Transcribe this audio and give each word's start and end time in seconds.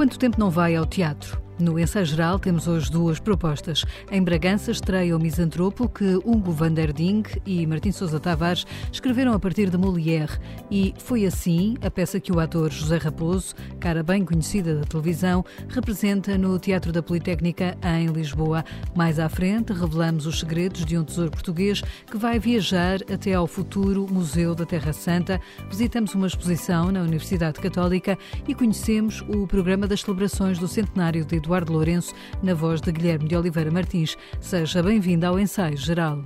quanto 0.00 0.18
tempo 0.18 0.40
não 0.40 0.48
vai 0.48 0.74
ao 0.74 0.86
teatro? 0.86 1.49
No 1.60 1.78
ensaio 1.78 2.06
geral 2.06 2.38
temos 2.38 2.66
hoje 2.66 2.90
duas 2.90 3.20
propostas. 3.20 3.84
Em 4.10 4.22
Bragança 4.22 4.70
estreia 4.70 5.14
o 5.14 5.20
Misantropo 5.20 5.90
que 5.90 6.16
Hugo 6.24 6.52
van 6.52 6.72
der 6.72 6.90
Ding 6.90 7.22
e 7.44 7.66
Martim 7.66 7.92
Sousa 7.92 8.18
Tavares 8.18 8.64
escreveram 8.90 9.34
a 9.34 9.38
partir 9.38 9.68
de 9.68 9.76
Molière 9.76 10.38
e 10.70 10.94
foi 10.96 11.26
assim 11.26 11.76
a 11.84 11.90
peça 11.90 12.18
que 12.18 12.32
o 12.32 12.40
ator 12.40 12.70
José 12.70 12.96
Raposo, 12.96 13.54
cara 13.78 14.02
bem 14.02 14.24
conhecida 14.24 14.74
da 14.74 14.84
televisão, 14.84 15.44
representa 15.68 16.38
no 16.38 16.58
Teatro 16.58 16.92
da 16.92 17.02
Politécnica 17.02 17.76
em 17.84 18.06
Lisboa. 18.06 18.64
Mais 18.96 19.18
à 19.18 19.28
frente 19.28 19.74
revelamos 19.74 20.24
os 20.24 20.40
segredos 20.40 20.86
de 20.86 20.96
um 20.96 21.04
tesouro 21.04 21.30
português 21.30 21.82
que 22.10 22.16
vai 22.16 22.38
viajar 22.38 23.00
até 23.12 23.34
ao 23.34 23.46
futuro 23.46 24.06
Museu 24.10 24.54
da 24.54 24.64
Terra 24.64 24.94
Santa. 24.94 25.38
Visitamos 25.68 26.14
uma 26.14 26.26
exposição 26.26 26.90
na 26.90 27.02
Universidade 27.02 27.60
Católica 27.60 28.16
e 28.48 28.54
conhecemos 28.54 29.22
o 29.28 29.46
programa 29.46 29.86
das 29.86 30.00
celebrações 30.00 30.58
do 30.58 30.66
centenário 30.66 31.22
de 31.22 31.36
Eduardo 31.36 31.49
Eduardo 31.50 31.72
Lourenço, 31.72 32.14
na 32.44 32.54
voz 32.54 32.80
de 32.80 32.92
Guilherme 32.92 33.26
de 33.28 33.36
Oliveira 33.36 33.72
Martins. 33.72 34.16
Seja 34.40 34.80
bem-vindo 34.84 35.26
ao 35.26 35.36
ensaio 35.36 35.76
geral. 35.76 36.22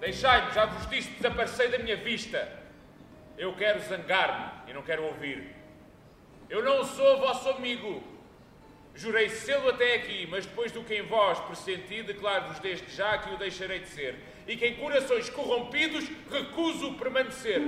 Deixai-me, 0.00 0.50
já 0.54 0.64
vos 0.64 0.88
disse, 0.88 1.10
desapareci 1.10 1.68
da 1.68 1.78
minha 1.78 1.96
vista. 1.96 2.50
Eu 3.36 3.52
quero 3.52 3.78
zangar-me 3.80 4.70
e 4.70 4.72
não 4.72 4.80
quero 4.80 5.04
ouvir. 5.04 5.54
Eu 6.48 6.64
não 6.64 6.82
sou 6.82 7.18
vosso 7.18 7.50
amigo. 7.50 8.02
Jurei 8.94 9.28
sê-lo 9.28 9.68
até 9.68 9.96
aqui, 9.96 10.26
mas 10.30 10.46
depois 10.46 10.72
do 10.72 10.82
que 10.82 10.94
em 10.94 11.02
vós 11.02 11.38
pressenti, 11.40 12.02
declaro-vos 12.02 12.58
desde 12.58 12.90
já 12.90 13.18
que 13.18 13.34
o 13.34 13.36
deixarei 13.36 13.80
de 13.80 13.88
ser. 13.88 14.16
E 14.46 14.56
que 14.56 14.66
em 14.66 14.76
corações 14.76 15.28
corrompidos 15.28 16.08
recuso 16.30 16.94
permanecer. 16.94 17.60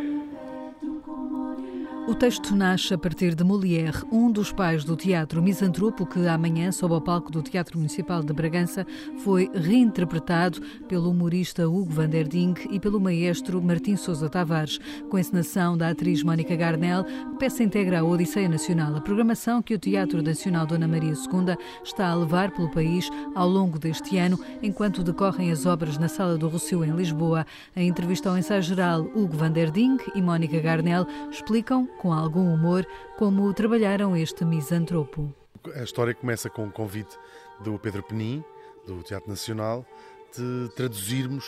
O 2.11 2.15
texto 2.17 2.57
nasce 2.57 2.93
a 2.93 2.99
partir 2.99 3.37
de 3.37 3.45
Molière, 3.45 4.03
um 4.11 4.33
dos 4.33 4.53
pais 4.53 4.83
do 4.83 4.97
teatro 4.97 5.41
misantropo 5.41 6.05
que 6.05 6.27
amanhã, 6.27 6.73
sob 6.73 6.93
o 6.93 7.01
palco 7.01 7.31
do 7.31 7.41
Teatro 7.41 7.79
Municipal 7.79 8.21
de 8.21 8.33
Bragança, 8.33 8.85
foi 9.23 9.49
reinterpretado 9.55 10.61
pelo 10.89 11.09
humorista 11.09 11.69
Hugo 11.69 11.93
van 11.93 12.09
der 12.09 12.27
Ding 12.27 12.55
e 12.69 12.81
pelo 12.81 12.99
maestro 12.99 13.63
Martim 13.63 13.95
Sousa 13.95 14.29
Tavares. 14.29 14.81
Com 15.09 15.19
a 15.19 15.21
encenação 15.21 15.79
da 15.79 15.91
atriz 15.91 16.25
Mónica 16.25 16.57
Garnel, 16.57 17.07
a 17.33 17.37
peça 17.37 17.63
integra 17.63 18.01
a 18.01 18.05
Odisseia 18.05 18.49
Nacional, 18.49 18.97
a 18.97 19.01
programação 19.01 19.63
que 19.63 19.75
o 19.75 19.79
Teatro 19.79 20.21
Nacional 20.21 20.67
Dona 20.67 20.89
Maria 20.89 21.13
II 21.13 21.57
está 21.85 22.09
a 22.09 22.15
levar 22.17 22.51
pelo 22.51 22.73
país 22.73 23.09
ao 23.37 23.49
longo 23.49 23.79
deste 23.79 24.19
ano, 24.19 24.37
enquanto 24.61 25.05
decorrem 25.05 25.53
as 25.53 25.65
obras 25.65 25.97
na 25.97 26.09
Sala 26.09 26.37
do 26.37 26.49
Rossio 26.49 26.85
em 26.85 26.91
Lisboa. 26.91 27.47
Em 27.77 27.87
entrevista 27.87 28.29
ao 28.29 28.37
ensaio 28.37 28.63
geral, 28.63 29.03
Hugo 29.15 29.37
van 29.37 29.53
der 29.53 29.71
Ding 29.71 29.99
e 30.13 30.21
Mónica 30.21 30.59
Garnel 30.59 31.07
explicam 31.31 31.89
com 32.01 32.15
algum 32.15 32.53
humor, 32.53 32.87
como 33.19 33.53
trabalharam 33.53 34.17
este 34.17 34.43
misantropo. 34.43 35.33
A 35.77 35.83
história 35.83 36.15
começa 36.15 36.49
com 36.49 36.65
um 36.65 36.71
convite 36.71 37.15
do 37.63 37.79
Pedro 37.79 38.03
Penin, 38.03 38.43
do 38.87 39.03
Teatro 39.03 39.29
Nacional, 39.29 39.85
de 40.35 40.71
traduzirmos 40.75 41.45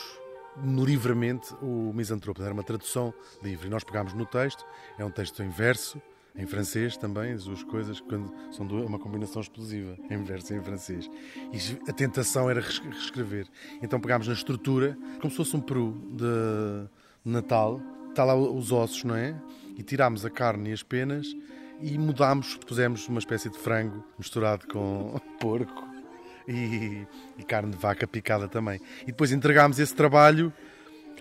livremente 0.63 1.55
o 1.63 1.91
misantropo. 1.95 2.43
Era 2.43 2.53
uma 2.53 2.63
tradução 2.63 3.15
livre. 3.43 3.71
Nós 3.71 3.83
pegámos 3.83 4.13
no 4.13 4.27
texto, 4.27 4.67
é 4.99 5.05
um 5.05 5.11
texto 5.11 5.43
em 5.43 5.49
verso, 5.49 6.01
em 6.37 6.47
francês 6.47 6.99
também, 6.99 7.33
as 7.33 7.45
duas 7.45 7.63
coisas, 7.63 8.01
quando 8.01 8.31
são 8.51 8.67
uma 8.67 8.99
combinação 8.99 9.41
explosiva, 9.41 9.97
em 10.11 10.23
verso 10.23 10.53
e 10.53 10.57
em 10.59 10.63
francês. 10.63 11.11
E 11.51 11.91
a 11.91 11.95
tentação 11.95 12.51
era 12.51 12.61
reescrever. 12.61 13.47
Então 13.83 13.99
pegámos 13.99 14.29
na 14.29 14.35
estrutura, 14.35 14.99
como 15.19 15.31
se 15.31 15.37
fosse 15.39 15.57
um 15.57 15.61
peru 15.61 15.95
de 16.11 16.89
Natal, 17.25 17.81
está 18.11 18.25
lá 18.25 18.35
os 18.35 18.71
ossos, 18.71 19.05
não 19.05 19.17
é? 19.17 19.35
E 19.77 19.83
tirámos 19.83 20.25
a 20.25 20.31
carne 20.31 20.71
e 20.71 20.73
as 20.73 20.83
penas 20.83 21.27
e 21.81 21.99
mudámos, 21.99 22.57
pusemos 22.57 23.09
uma 23.09 23.19
espécie 23.19 23.51
de 23.51 23.59
frango 23.59 24.05
misturado 24.17 24.67
com 24.69 25.21
porco 25.41 25.85
e, 26.47 27.07
e 27.39 27.43
carne 27.43 27.73
de 27.73 27.77
vaca 27.77 28.07
picada 28.07 28.49
também. 28.49 28.81
E 29.03 29.07
depois 29.07 29.33
entregámos 29.33 29.79
esse 29.79 29.95
trabalho 29.95 30.53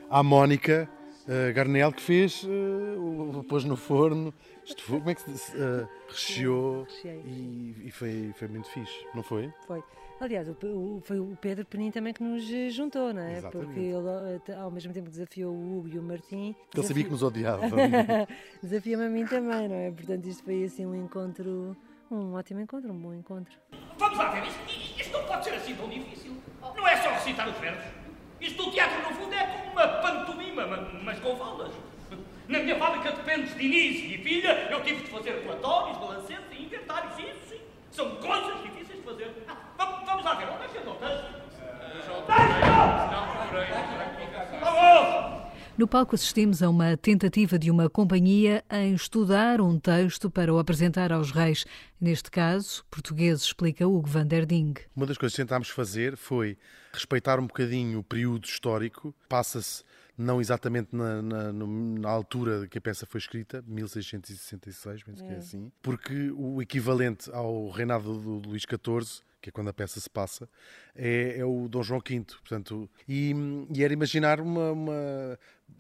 à 0.10 0.22
Mónica 0.22 0.88
uh, 1.28 1.54
Garnel, 1.54 1.92
que 1.92 2.02
fez, 2.02 2.44
uh, 2.44 3.44
pôs 3.50 3.64
no 3.64 3.76
forno, 3.76 4.34
isto 4.66 4.84
foi, 4.84 5.00
como 5.00 5.10
é 5.10 5.16
que 5.16 5.22
se 5.22 5.58
uh, 5.58 5.88
recheou 6.08 6.88
e, 7.04 7.76
e, 7.86 7.92
foi, 7.92 8.32
foi 8.36 8.48
muito 8.48 8.70
fixe, 8.70 9.06
não 9.14 9.24
foi? 9.24 9.52
Foi. 9.68 9.84
Aliás, 10.20 10.48
o, 10.48 10.52
o, 10.52 11.02
foi 11.04 11.20
o 11.20 11.36
Pedro 11.42 11.66
Penin 11.66 11.90
também 11.90 12.14
que 12.14 12.22
nos 12.22 12.44
juntou, 12.72 13.12
não 13.12 13.24
é? 13.24 13.38
Exatamente. 13.38 13.66
Porque 13.66 13.80
ele, 13.80 14.54
ao 14.54 14.70
mesmo 14.70 14.94
tempo 14.94 15.06
que 15.06 15.12
desafiou 15.12 15.52
o 15.52 15.80
Hugo 15.80 15.88
e 15.88 15.98
o 15.98 16.04
Martim. 16.04 16.56
Ele 16.76 16.88
sabia 16.88 17.04
que 17.04 17.10
nos 17.10 17.24
odiava. 17.24 17.66
Desafia-me 18.62 19.06
a 19.06 19.10
mim 19.10 19.26
também, 19.26 19.68
não 19.68 19.76
é? 19.76 19.90
Portanto, 19.90 20.28
isto 20.28 20.44
foi 20.44 20.64
assim 20.64 20.86
um 20.86 20.94
encontro, 20.94 21.76
um 22.12 22.34
ótimo 22.36 22.60
encontro, 22.60 22.92
um 22.94 23.00
bom 23.00 23.16
encontro. 23.16 23.52
Vamos 23.98 24.18
lá 24.18 24.30
ver, 24.30 24.44
isto, 24.46 25.00
isto 25.00 25.12
não 25.12 25.26
pode 25.26 25.44
ser 25.44 25.56
assim 25.56 25.76
tão 25.76 25.90
difícil. 25.90 26.38
Não 26.62 26.88
é 26.88 26.98
só 26.98 27.10
recitar 27.10 27.50
os 27.50 27.58
verbos. 27.58 27.84
Isto 28.40 28.64
do 28.64 28.72
teatro, 28.72 29.10
no 29.10 29.16
fundo, 29.16 29.34
é 29.34 29.46
como 29.48 29.72
uma 29.72 29.88
pantomima, 29.88 30.68
mas 31.04 31.20
com 31.20 31.36
falas. 31.36 31.74
Na 32.48 32.60
minha 32.60 32.78
fábrica 32.78 33.12
de 33.12 33.22
pentes 33.22 33.56
de 33.56 33.66
início 33.66 34.06
e 34.12 34.18
filha, 34.18 34.68
eu 34.70 34.84
tive 34.84 35.04
de 35.04 35.10
fazer 35.10 35.42
relatórios, 35.42 35.98
balancetes 35.98 36.46
e 36.52 36.64
inventários. 36.64 37.18
Isso, 37.18 37.50
sim. 37.50 37.62
São 37.92 38.16
coisas 38.18 38.62
difíceis 38.64 39.00
de 39.00 39.04
fazer. 39.04 39.32
Ah, 39.48 39.58
vamos, 39.78 40.06
vamos 40.06 40.24
lá 40.26 40.34
ver, 40.36 40.48
onde 40.50 40.66
é 40.66 40.68
que? 40.68 40.82
No 45.82 45.88
palco 45.88 46.14
assistimos 46.14 46.62
a 46.62 46.70
uma 46.70 46.96
tentativa 46.96 47.58
de 47.58 47.72
uma 47.72 47.90
companhia 47.90 48.64
em 48.70 48.94
estudar 48.94 49.60
um 49.60 49.80
texto 49.80 50.30
para 50.30 50.54
o 50.54 50.60
apresentar 50.60 51.12
aos 51.12 51.32
reis. 51.32 51.66
Neste 52.00 52.30
caso, 52.30 52.86
português, 52.92 53.42
explica 53.42 53.88
Hugo 53.88 54.08
van 54.08 54.28
der 54.28 54.46
Ding. 54.46 54.76
Uma 54.96 55.08
das 55.08 55.18
coisas 55.18 55.36
que 55.36 55.42
tentámos 55.42 55.70
fazer 55.70 56.16
foi 56.16 56.56
respeitar 56.94 57.40
um 57.40 57.48
bocadinho 57.48 57.98
o 57.98 58.04
período 58.04 58.46
histórico. 58.46 59.12
Passa-se 59.28 59.84
não 60.22 60.40
exatamente 60.40 60.96
na, 60.96 61.22
na, 61.22 61.54
na, 61.54 62.10
altura 62.10 62.68
que 62.68 62.78
a 62.78 62.82
peça 62.82 63.06
foi 63.06 63.20
escrita, 63.20 63.64
1666, 63.68 65.04
penso 65.04 65.24
é. 65.24 65.28
que 65.28 65.34
é 65.34 65.38
assim, 65.38 65.72
porque 65.82 66.32
o 66.36 66.62
equivalente 66.62 67.30
ao 67.32 67.70
reinado 67.70 68.20
do 68.20 68.50
Luís 68.50 68.64
XIV 68.64 69.24
que 69.42 69.50
é 69.50 69.52
quando 69.52 69.70
a 69.70 69.74
peça 69.74 70.00
se 70.00 70.10
passa, 70.10 70.48
é, 70.96 71.40
é 71.40 71.46
o 71.46 71.68
Dom 71.68 71.82
João 71.82 72.00
V. 72.00 72.24
Portanto, 72.42 72.88
e, 73.08 73.34
e 73.74 73.84
era 73.84 73.92
imaginar 73.92 74.40
uma, 74.40 74.72
uma, 74.72 75.40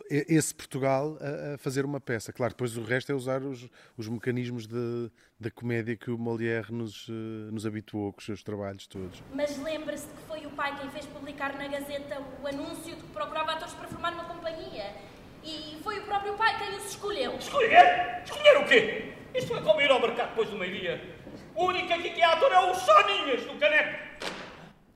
esse 0.09 0.53
Portugal 0.53 1.17
a, 1.21 1.53
a, 1.53 1.57
fazer 1.59 1.85
uma 1.85 1.99
peça. 1.99 2.33
Claro, 2.33 2.53
depois 2.53 2.75
o 2.75 2.81
resto 2.81 3.11
é 3.11 3.15
usar 3.15 3.43
os, 3.43 3.69
os 3.95 4.07
mecanismos 4.07 4.65
da 4.67 5.51
comédia 5.51 5.95
que 5.95 6.09
o 6.09 6.17
Molière 6.17 6.71
nos, 6.71 7.07
eh, 7.07 7.51
nos 7.51 7.65
habituou 7.65 8.11
com 8.11 8.19
os 8.19 8.25
seus 8.25 8.41
trabalhos 8.41 8.87
todos. 8.87 9.23
Mas 9.33 9.57
lembra-se 9.61 10.07
de 10.07 10.13
que 10.13 10.23
o 10.51 10.55
pai 10.55 10.75
quem 10.79 10.89
fez 10.89 11.05
publicar 11.05 11.53
na 11.53 11.67
Gazeta 11.67 12.21
o 12.41 12.47
anúncio 12.47 12.95
de 12.95 13.01
que 13.01 13.07
procurava 13.13 13.53
atores 13.53 13.73
para 13.73 13.87
formar 13.87 14.13
uma 14.13 14.25
companhia. 14.25 14.93
E 15.43 15.79
foi 15.83 15.99
o 15.99 16.03
próprio 16.03 16.33
pai 16.35 16.57
quem 16.59 16.77
os 16.77 16.85
escolheu. 16.85 17.35
Escolher? 17.37 18.21
Escolher 18.23 18.57
o 18.57 18.65
quê? 18.65 19.13
Isto 19.33 19.55
é 19.55 19.61
como 19.61 19.81
ir 19.81 19.89
ao 19.89 19.99
mercado 19.99 20.29
depois 20.29 20.49
do 20.49 20.57
meio-dia. 20.57 21.01
O 21.55 21.65
único 21.65 21.93
aqui 21.93 22.09
que 22.11 22.21
é 22.21 22.25
ator 22.25 22.51
é 22.51 22.59
o 22.59 22.75
Soninhas 22.75 23.43
do 23.45 23.57
Caneco. 23.57 23.80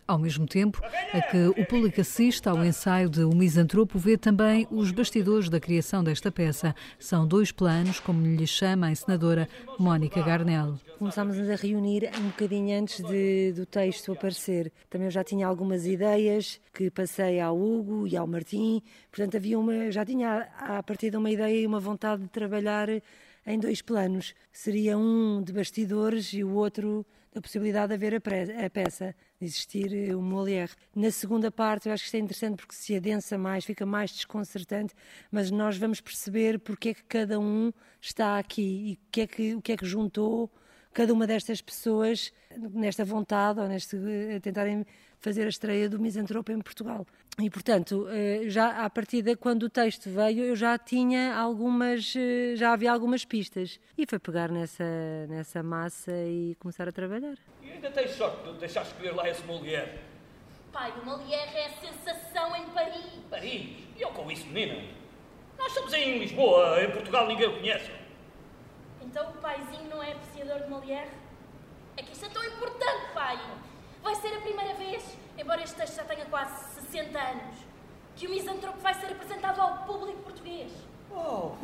Ao 0.08 0.20
mesmo 0.20 0.46
tempo 0.46 0.80
a 1.12 1.20
que 1.20 1.48
o 1.60 1.66
público 1.66 2.00
assiste 2.00 2.48
ao 2.48 2.64
ensaio 2.64 3.10
de 3.10 3.24
O 3.24 3.34
Misantropo, 3.34 3.98
vê 3.98 4.16
também 4.16 4.68
os 4.70 4.92
bastidores 4.92 5.50
da 5.50 5.60
criação 5.60 6.04
desta 6.04 6.32
peça. 6.32 6.76
São 7.00 7.28
dois 7.28 7.52
planos, 7.52 8.00
como 8.00 8.24
lhe 8.24 8.46
chama 8.46 8.86
a 8.86 8.92
encenadora 8.92 9.50
Mónica 9.80 10.22
Garnel. 10.22 10.80
Começámos 11.00 11.40
a 11.50 11.56
reunir 11.56 12.12
um 12.20 12.28
bocadinho 12.28 12.80
antes 12.80 13.04
de, 13.04 13.54
do 13.54 13.66
texto 13.66 14.12
aparecer. 14.12 14.72
Também 14.92 15.08
eu 15.08 15.12
já 15.12 15.24
tinha 15.24 15.48
algumas 15.48 15.88
ideias 15.88 16.62
que 16.72 16.92
passei 16.92 17.40
ao 17.40 17.60
Hugo 17.60 18.06
e 18.06 18.16
ao 18.16 18.28
Martim, 18.28 18.84
portanto 19.10 19.38
havia 19.38 19.58
uma, 19.58 19.90
já 19.90 20.06
tinha 20.06 20.48
a 20.56 20.84
partir 20.84 21.10
de 21.10 21.18
uma 21.18 21.32
ideia 21.32 21.62
e 21.62 21.66
uma 21.66 21.80
vontade 21.80 22.22
de 22.22 22.30
trabalhar 22.30 22.90
em 23.48 23.60
dois 23.60 23.82
planos. 23.82 24.36
Seria 24.52 24.98
um 25.00 25.42
de 25.42 25.52
bastidores 25.52 26.32
e 26.32 26.44
o 26.44 26.54
outro 26.54 27.04
da 27.36 27.42
possibilidade 27.42 27.90
de 27.90 27.96
haver 27.96 28.16
a, 28.16 28.70
peça, 28.70 29.14
existir 29.40 30.16
o 30.16 30.22
Molière. 30.22 30.72
Na 30.96 31.12
segunda 31.12 31.52
parte, 31.52 31.88
eu 31.88 31.94
acho 31.94 32.04
que 32.04 32.08
isto 32.08 32.16
é 32.16 32.20
interessante 32.20 32.58
porque 32.58 32.76
se 32.76 32.96
adensa 32.96 33.38
mais, 33.38 33.66
fica 33.66 33.86
mais 33.86 34.12
desconcertante, 34.12 34.94
mas 35.32 35.52
nós 35.52 35.78
vamos 35.78 36.02
perceber 36.02 36.60
porque 36.60 36.90
é 36.90 36.94
que 36.94 37.04
cada 37.04 37.40
um 37.40 37.72
está 38.02 38.40
aqui 38.40 38.62
e 38.62 38.94
o 38.94 39.12
que 39.12 39.22
é 39.22 39.28
que, 39.28 39.56
o 39.56 39.62
que, 39.62 39.72
é 39.72 39.78
que 39.78 39.86
juntou 39.86 40.52
cada 40.96 41.12
uma 41.14 41.28
destas 41.28 41.62
pessoas 41.62 42.32
nesta 42.58 43.04
vontade 43.04 43.60
ou 43.60 43.68
neste 43.68 43.98
a 44.34 44.40
tentarem 44.40 44.86
fazer 45.20 45.44
a 45.44 45.50
estreia 45.50 45.90
do 45.90 46.00
Misantropo 46.00 46.54
em 46.54 46.62
Portugal. 46.62 47.06
E, 47.38 47.50
portanto, 47.50 48.08
eh, 48.10 48.44
já 48.48 48.86
à 48.86 48.90
partida, 48.90 49.36
quando 49.36 49.64
o 49.64 49.70
texto 49.70 50.10
veio, 50.10 50.46
eu 50.46 50.56
já 50.56 50.78
tinha 50.78 51.36
algumas, 51.36 52.14
eh, 52.16 52.56
já 52.56 52.72
havia 52.72 52.94
algumas 52.94 53.26
pistas. 53.26 53.78
E 53.98 54.06
foi 54.08 54.20
pegar 54.20 54.50
nessa, 54.50 54.86
nessa 55.28 55.62
massa 55.62 56.14
e 56.14 56.56
começar 56.60 56.88
a 56.88 56.94
trabalhar. 56.94 57.36
E 57.62 57.72
ainda 57.72 57.92
tens 57.92 58.12
sorte 58.12 58.54
de 58.54 58.60
deixar 58.60 58.84
escolher 58.84 59.14
lá 59.14 59.30
esse 59.30 59.44
Molière. 59.44 60.00
Pai, 60.72 60.94
o 61.02 61.06
Molière 61.06 61.58
é 61.58 61.66
a 61.66 61.74
sensação 61.74 62.56
em 62.56 62.70
Paris. 62.70 63.06
Paris? 63.30 63.70
E 63.98 64.02
eu 64.02 64.10
com 64.12 64.32
isso, 64.32 64.48
menina? 64.48 64.82
Nós 65.58 65.68
estamos 65.68 65.94
aí 65.94 66.16
em 66.16 66.20
Lisboa, 66.20 66.82
em 66.82 66.92
Portugal 66.92 67.28
ninguém 67.28 67.50
o 67.50 67.58
conhece. 67.58 68.05
Então 69.16 69.30
o 69.30 69.34
paizinho 69.36 69.90
não 69.90 70.04
é 70.04 70.12
apreciador 70.12 70.60
de 70.64 70.70
Molière? 70.70 71.10
É 71.96 72.04
que 72.04 72.12
isto 72.12 72.26
é 72.26 72.28
tão 72.28 72.44
importante, 72.44 73.14
pai. 73.14 73.40
Vai 74.04 74.14
ser 74.16 74.36
a 74.36 74.42
primeira 74.42 74.74
vez, 74.74 75.18
embora 75.38 75.64
este 75.64 75.74
texto 75.78 75.96
já 75.96 76.04
tenha 76.04 76.26
quase 76.26 76.82
60 76.82 77.18
anos, 77.18 77.56
que 78.18 78.28
o 78.28 78.30
Misantropo 78.30 78.78
vai 78.80 78.94
ser 78.94 79.14
apresentado 79.14 79.62
ao 79.62 79.86
público 79.86 80.22
português. 80.22 80.70
Oh, 81.10 81.56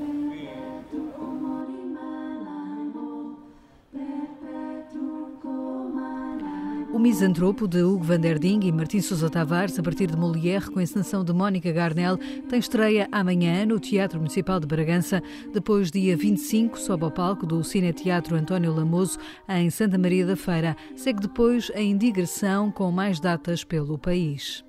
O 6.93 6.99
Misantropo, 6.99 7.69
de 7.69 7.81
Hugo 7.81 8.03
van 8.03 8.19
der 8.19 8.37
Ding 8.37 8.65
e 8.65 8.71
Martim 8.71 8.99
Sousa 8.99 9.29
Tavares, 9.29 9.79
a 9.79 9.81
partir 9.81 10.07
de 10.07 10.17
Molière, 10.17 10.69
com 10.69 10.79
a 10.79 10.83
encenação 10.83 11.23
de 11.23 11.31
Mónica 11.31 11.71
Garnel, 11.71 12.17
tem 12.49 12.59
estreia 12.59 13.07
amanhã 13.13 13.65
no 13.65 13.79
Teatro 13.79 14.19
Municipal 14.19 14.59
de 14.59 14.67
Bragança. 14.67 15.23
Depois, 15.53 15.89
dia 15.89 16.17
25, 16.17 16.77
sobe 16.77 17.05
ao 17.05 17.11
palco 17.11 17.45
do 17.45 17.63
Cine 17.63 17.93
Teatro 17.93 18.35
António 18.35 18.73
Lamoso, 18.73 19.17
em 19.47 19.69
Santa 19.69 19.97
Maria 19.97 20.25
da 20.25 20.35
Feira. 20.35 20.75
Segue 20.95 21.21
depois 21.21 21.71
a 21.73 21.79
indigressão 21.79 22.69
com 22.69 22.91
mais 22.91 23.21
datas 23.21 23.63
pelo 23.63 23.97
país. 23.97 24.61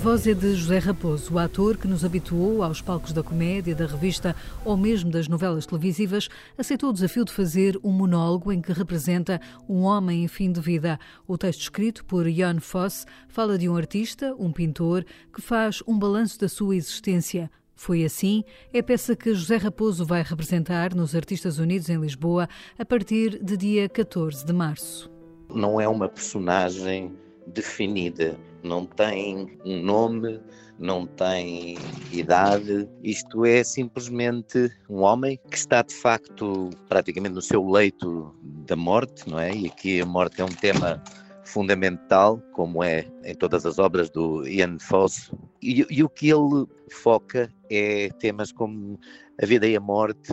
Voz 0.00 0.26
é 0.26 0.32
de 0.32 0.54
José 0.54 0.78
Raposo, 0.78 1.34
o 1.34 1.38
ator 1.38 1.76
que 1.76 1.86
nos 1.86 2.06
habituou 2.06 2.62
aos 2.62 2.80
palcos 2.80 3.12
da 3.12 3.22
comédia, 3.22 3.74
da 3.74 3.84
revista 3.84 4.34
ou 4.64 4.74
mesmo 4.74 5.10
das 5.10 5.28
novelas 5.28 5.66
televisivas, 5.66 6.26
aceitou 6.56 6.88
o 6.88 6.92
desafio 6.94 7.22
de 7.22 7.30
fazer 7.30 7.78
um 7.84 7.92
monólogo 7.92 8.50
em 8.50 8.62
que 8.62 8.72
representa 8.72 9.38
um 9.68 9.82
homem 9.82 10.24
em 10.24 10.26
fim 10.28 10.50
de 10.50 10.58
vida. 10.58 10.98
O 11.28 11.36
texto 11.36 11.60
escrito 11.60 12.02
por 12.06 12.26
Jan 12.30 12.60
Foss 12.60 13.06
fala 13.28 13.58
de 13.58 13.68
um 13.68 13.76
artista, 13.76 14.34
um 14.38 14.50
pintor, 14.50 15.04
que 15.30 15.42
faz 15.42 15.82
um 15.86 15.98
balanço 15.98 16.40
da 16.40 16.48
sua 16.48 16.76
existência. 16.76 17.50
Foi 17.76 18.02
assim, 18.02 18.42
é 18.72 18.78
a 18.78 18.82
peça 18.82 19.14
que 19.14 19.34
José 19.34 19.58
Raposo 19.58 20.06
vai 20.06 20.22
representar 20.22 20.94
nos 20.94 21.14
Artistas 21.14 21.58
Unidos 21.58 21.90
em 21.90 22.00
Lisboa 22.00 22.48
a 22.78 22.86
partir 22.86 23.38
de 23.44 23.54
dia 23.54 23.86
14 23.86 24.46
de 24.46 24.52
março. 24.54 25.10
Não 25.54 25.78
é 25.78 25.86
uma 25.86 26.08
personagem 26.08 27.12
definida, 27.46 28.38
não 28.62 28.86
tem 28.86 29.58
um 29.64 29.82
nome, 29.82 30.40
não 30.78 31.06
tem 31.06 31.76
idade. 32.10 32.88
Isto 33.02 33.44
é 33.44 33.62
simplesmente 33.62 34.70
um 34.88 35.02
homem 35.02 35.38
que 35.50 35.56
está 35.56 35.82
de 35.82 35.94
facto 35.94 36.70
praticamente 36.88 37.34
no 37.34 37.42
seu 37.42 37.68
leito 37.68 38.34
da 38.66 38.76
morte, 38.76 39.28
não 39.28 39.38
é? 39.38 39.54
E 39.54 39.66
aqui 39.66 40.00
a 40.00 40.06
morte 40.06 40.40
é 40.40 40.44
um 40.44 40.48
tema 40.48 41.02
fundamental, 41.44 42.40
como 42.52 42.82
é 42.82 43.06
em 43.24 43.34
todas 43.34 43.66
as 43.66 43.78
obras 43.78 44.08
do 44.10 44.46
Ian 44.46 44.78
Fosse. 44.78 45.30
E, 45.60 45.84
e 45.90 46.02
o 46.02 46.08
que 46.08 46.30
ele 46.30 46.66
foca 46.90 47.52
é 47.68 48.08
temas 48.18 48.52
como 48.52 48.98
a 49.42 49.46
vida 49.46 49.66
e 49.66 49.76
a 49.76 49.80
morte, 49.80 50.32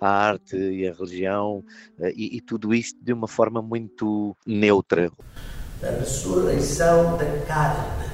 a 0.00 0.08
arte 0.08 0.56
e 0.56 0.86
a 0.86 0.92
religião, 0.92 1.64
e, 2.14 2.36
e 2.36 2.40
tudo 2.40 2.74
isto 2.74 2.98
de 3.02 3.12
uma 3.12 3.28
forma 3.28 3.62
muito 3.62 4.36
neutra 4.46 5.10
da 5.82 5.90
ressurreição 5.90 7.18
da 7.18 7.24
carne. 7.44 8.08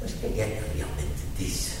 Mas 0.00 0.14
quem 0.14 0.40
é 0.40 0.46
que 0.46 0.78
realmente 0.78 1.22
disse 1.36 1.76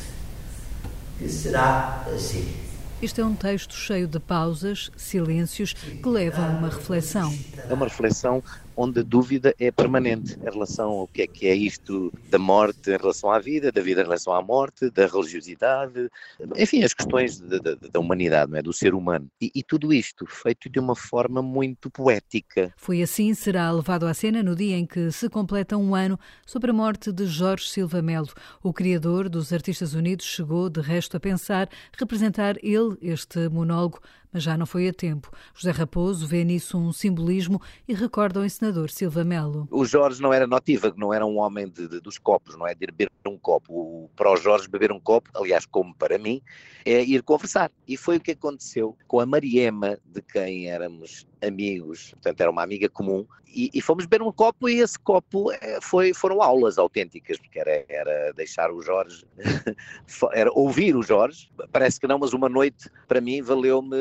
que 1.18 1.28
será 1.28 2.04
assim? 2.12 2.52
Este 3.00 3.20
é 3.20 3.24
um 3.24 3.34
texto 3.34 3.74
cheio 3.74 4.06
de 4.06 4.18
pausas, 4.18 4.90
silêncios, 4.96 5.72
que 5.72 6.08
levam 6.08 6.44
a 6.44 6.48
uma 6.48 6.68
reflexão. 6.68 7.32
É 7.68 7.72
uma 7.72 7.86
reflexão 7.86 8.42
onde 8.76 9.00
a 9.00 9.02
dúvida 9.02 9.54
é 9.58 9.70
permanente 9.70 10.38
em 10.40 10.50
relação 10.50 10.90
ao 10.90 11.08
que 11.08 11.22
é 11.22 11.26
que 11.26 11.46
é 11.46 11.54
isto 11.54 12.12
da 12.30 12.38
morte 12.38 12.90
em 12.90 12.96
relação 12.96 13.30
à 13.30 13.38
vida, 13.38 13.70
da 13.70 13.80
vida 13.80 14.00
em 14.00 14.04
relação 14.04 14.32
à 14.32 14.42
morte, 14.42 14.90
da 14.90 15.06
religiosidade, 15.06 16.08
enfim, 16.56 16.82
as 16.82 16.94
questões 16.94 17.40
da, 17.40 17.58
da, 17.58 17.74
da 17.74 18.00
humanidade, 18.00 18.50
não 18.50 18.58
é? 18.58 18.62
do 18.62 18.72
ser 18.72 18.94
humano. 18.94 19.28
E, 19.40 19.50
e, 19.54 19.62
tudo 19.62 19.92
isto 19.92 20.26
feito 20.26 20.68
de 20.68 20.78
uma 20.78 20.94
forma 20.94 21.42
muito 21.42 21.90
poética. 21.90 22.72
Foi 22.76 23.02
assim, 23.02 23.32
será 23.34 23.70
levado 23.70 24.06
à 24.06 24.14
cena 24.14 24.42
no 24.42 24.54
dia 24.54 24.76
em 24.76 24.86
que 24.86 25.10
se 25.10 25.28
completa 25.28 25.76
um 25.76 25.94
ano 25.94 26.18
sobre 26.46 26.70
a 26.70 26.74
morte 26.74 27.12
de 27.12 27.26
Jorge 27.26 27.68
Silva 27.68 28.02
Melo. 28.02 28.28
O 28.62 28.72
criador 28.72 29.28
dos 29.28 29.52
Artistas 29.52 29.94
Unidos 29.94 30.26
chegou, 30.26 30.68
de 30.68 30.80
resto, 30.80 31.16
a 31.16 31.20
pensar 31.20 31.68
representar 31.98 32.56
ele 32.62 32.96
este 33.00 33.48
monólogo 33.48 34.00
mas 34.32 34.42
já 34.42 34.56
não 34.56 34.66
foi 34.66 34.88
a 34.88 34.92
tempo. 34.92 35.30
José 35.54 35.70
Raposo 35.70 36.26
vê 36.26 36.44
nisso 36.44 36.78
um 36.78 36.92
simbolismo 36.92 37.60
e 37.86 37.94
recorda 37.94 38.40
o 38.40 38.44
encenador 38.44 38.90
Silva 38.90 39.24
Melo. 39.24 39.68
O 39.70 39.84
Jorge 39.84 40.22
não 40.22 40.32
era 40.32 40.46
notívago, 40.46 40.98
não 40.98 41.12
era 41.12 41.26
um 41.26 41.38
homem 41.38 41.68
de, 41.68 41.86
de, 41.86 42.00
dos 42.00 42.18
copos, 42.18 42.56
não 42.56 42.66
é 42.66 42.74
de 42.74 42.86
beber 42.86 43.10
um 43.26 43.38
copo. 43.38 43.72
O, 43.72 44.10
para 44.16 44.32
o 44.32 44.36
Jorge 44.36 44.68
beber 44.68 44.92
um 44.92 45.00
copo, 45.00 45.30
aliás, 45.34 45.66
como 45.66 45.94
para 45.94 46.18
mim, 46.18 46.40
é 46.84 47.02
ir 47.02 47.22
conversar. 47.22 47.70
E 47.86 47.96
foi 47.96 48.16
o 48.16 48.20
que 48.20 48.32
aconteceu 48.32 48.96
com 49.06 49.20
a 49.20 49.26
Mariema, 49.26 49.98
de 50.06 50.22
quem 50.22 50.70
éramos 50.70 51.26
amigos, 51.42 52.10
portanto 52.12 52.40
era 52.40 52.50
uma 52.50 52.62
amiga 52.62 52.88
comum, 52.88 53.26
e, 53.54 53.70
e, 53.74 53.82
fomos 53.82 54.06
beber 54.06 54.22
um 54.24 54.32
copo 54.32 54.68
e 54.68 54.80
esse 54.80 54.98
copo 54.98 55.52
eh, 55.52 55.78
foi, 55.82 56.14
foram 56.14 56.40
aulas 56.40 56.78
autênticas, 56.78 57.38
porque 57.38 57.58
era, 57.58 57.84
era 57.86 58.32
deixar 58.32 58.72
o 58.72 58.80
Jorge, 58.80 59.26
era 60.32 60.50
ouvir 60.52 60.96
o 60.96 61.02
Jorge, 61.02 61.50
parece 61.70 62.00
que 62.00 62.06
não, 62.06 62.18
mas 62.18 62.32
uma 62.32 62.48
noite 62.48 62.88
para 63.06 63.20
mim 63.20 63.42
valeu-me 63.42 63.96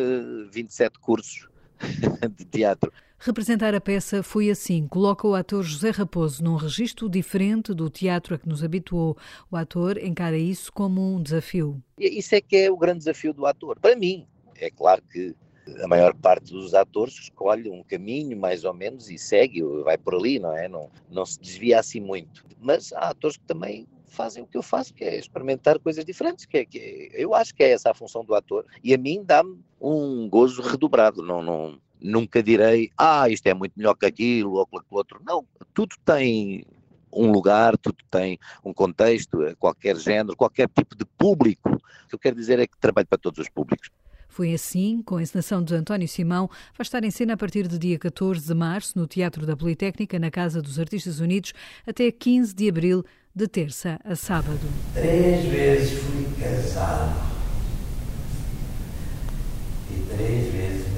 27 0.51 0.99
cursos 0.99 1.47
de 2.37 2.45
teatro. 2.45 2.91
Representar 3.23 3.75
a 3.75 3.79
peça 3.79 4.23
foi 4.23 4.49
assim, 4.49 4.87
coloca 4.87 5.27
o 5.27 5.35
ator 5.35 5.61
José 5.61 5.91
Raposo 5.91 6.43
num 6.43 6.55
registro 6.55 7.07
diferente 7.07 7.71
do 7.71 7.87
teatro 7.87 8.33
a 8.33 8.39
que 8.39 8.49
nos 8.49 8.63
habituou. 8.63 9.15
O 9.51 9.55
ator 9.55 9.99
encara 9.99 10.37
isso 10.37 10.73
como 10.73 11.15
um 11.15 11.21
desafio. 11.21 11.79
Isso 11.99 12.33
é 12.33 12.41
que 12.41 12.55
é 12.55 12.71
o 12.71 12.77
grande 12.77 12.99
desafio 12.99 13.31
do 13.31 13.45
ator. 13.45 13.79
Para 13.79 13.95
mim, 13.95 14.25
é 14.55 14.71
claro 14.71 15.03
que 15.03 15.35
a 15.83 15.87
maior 15.87 16.15
parte 16.15 16.51
dos 16.51 16.73
atores 16.73 17.13
escolhe 17.13 17.69
um 17.69 17.83
caminho 17.83 18.35
mais 18.35 18.63
ou 18.63 18.73
menos 18.73 19.09
e 19.09 19.19
segue, 19.19 19.61
vai 19.83 19.97
por 19.97 20.15
ali, 20.15 20.39
não 20.39 20.57
é? 20.57 20.67
Não, 20.67 20.89
não 21.09 21.25
se 21.25 21.39
desvia 21.39 21.79
assim 21.79 21.99
muito. 21.99 22.43
Mas 22.59 22.91
há 22.93 23.09
atores 23.09 23.37
que 23.37 23.45
também 23.45 23.87
fazem 24.11 24.43
o 24.43 24.47
que 24.47 24.57
eu 24.57 24.61
faço, 24.61 24.93
que 24.93 25.03
é 25.03 25.17
experimentar 25.17 25.79
coisas 25.79 26.05
diferentes, 26.05 26.45
que, 26.45 26.57
é, 26.57 26.65
que 26.65 26.77
é, 26.79 27.23
eu 27.23 27.33
acho 27.33 27.55
que 27.55 27.63
é 27.63 27.71
essa 27.71 27.91
a 27.91 27.93
função 27.93 28.23
do 28.23 28.35
ator. 28.35 28.65
E 28.83 28.93
a 28.93 28.97
mim 28.97 29.23
dá-me 29.25 29.57
um 29.79 30.29
gozo 30.29 30.61
redobrado, 30.61 31.23
não, 31.23 31.41
não, 31.41 31.79
nunca 31.99 32.43
direi, 32.43 32.91
ah, 32.97 33.29
isto 33.29 33.47
é 33.47 33.53
muito 33.53 33.73
melhor 33.75 33.95
que 33.95 34.05
aquilo 34.05 34.53
ou 34.53 34.67
que 34.67 34.77
aquilo 34.77 34.97
outro. 34.97 35.21
Não, 35.25 35.45
tudo 35.73 35.95
tem 36.03 36.63
um 37.13 37.31
lugar, 37.31 37.77
tudo 37.77 37.97
tem 38.09 38.39
um 38.63 38.73
contexto, 38.73 39.37
qualquer 39.59 39.97
género, 39.97 40.35
qualquer 40.35 40.69
tipo 40.69 40.95
de 40.95 41.05
público. 41.05 41.69
O 41.69 42.07
que 42.09 42.15
eu 42.15 42.19
quero 42.19 42.35
dizer 42.35 42.59
é 42.59 42.67
que 42.67 42.77
trabalho 42.77 43.07
para 43.07 43.17
todos 43.17 43.39
os 43.39 43.49
públicos. 43.49 43.89
Foi 44.31 44.53
assim, 44.53 45.01
com 45.01 45.17
a 45.17 45.21
encenação 45.21 45.61
de 45.61 45.75
António 45.75 46.07
Simão, 46.07 46.49
vai 46.77 46.83
estar 46.83 47.03
em 47.03 47.11
cena 47.11 47.33
a 47.33 47.37
partir 47.37 47.67
do 47.67 47.77
dia 47.77 47.99
14 47.99 48.47
de 48.47 48.53
março 48.53 48.97
no 48.97 49.05
Teatro 49.05 49.45
da 49.45 49.57
Politécnica, 49.57 50.17
na 50.17 50.31
Casa 50.31 50.61
dos 50.61 50.79
Artistas 50.79 51.19
Unidos, 51.19 51.53
até 51.85 52.09
15 52.09 52.55
de 52.55 52.69
abril, 52.69 53.03
de 53.33 53.47
terça 53.47 53.99
a 54.03 54.15
sábado. 54.15 54.59
Três 54.93 55.45
vezes 55.45 55.99
fui 55.99 56.27
casado 56.39 57.31
e 59.89 60.15
três 60.15 60.53
vezes 60.53 60.90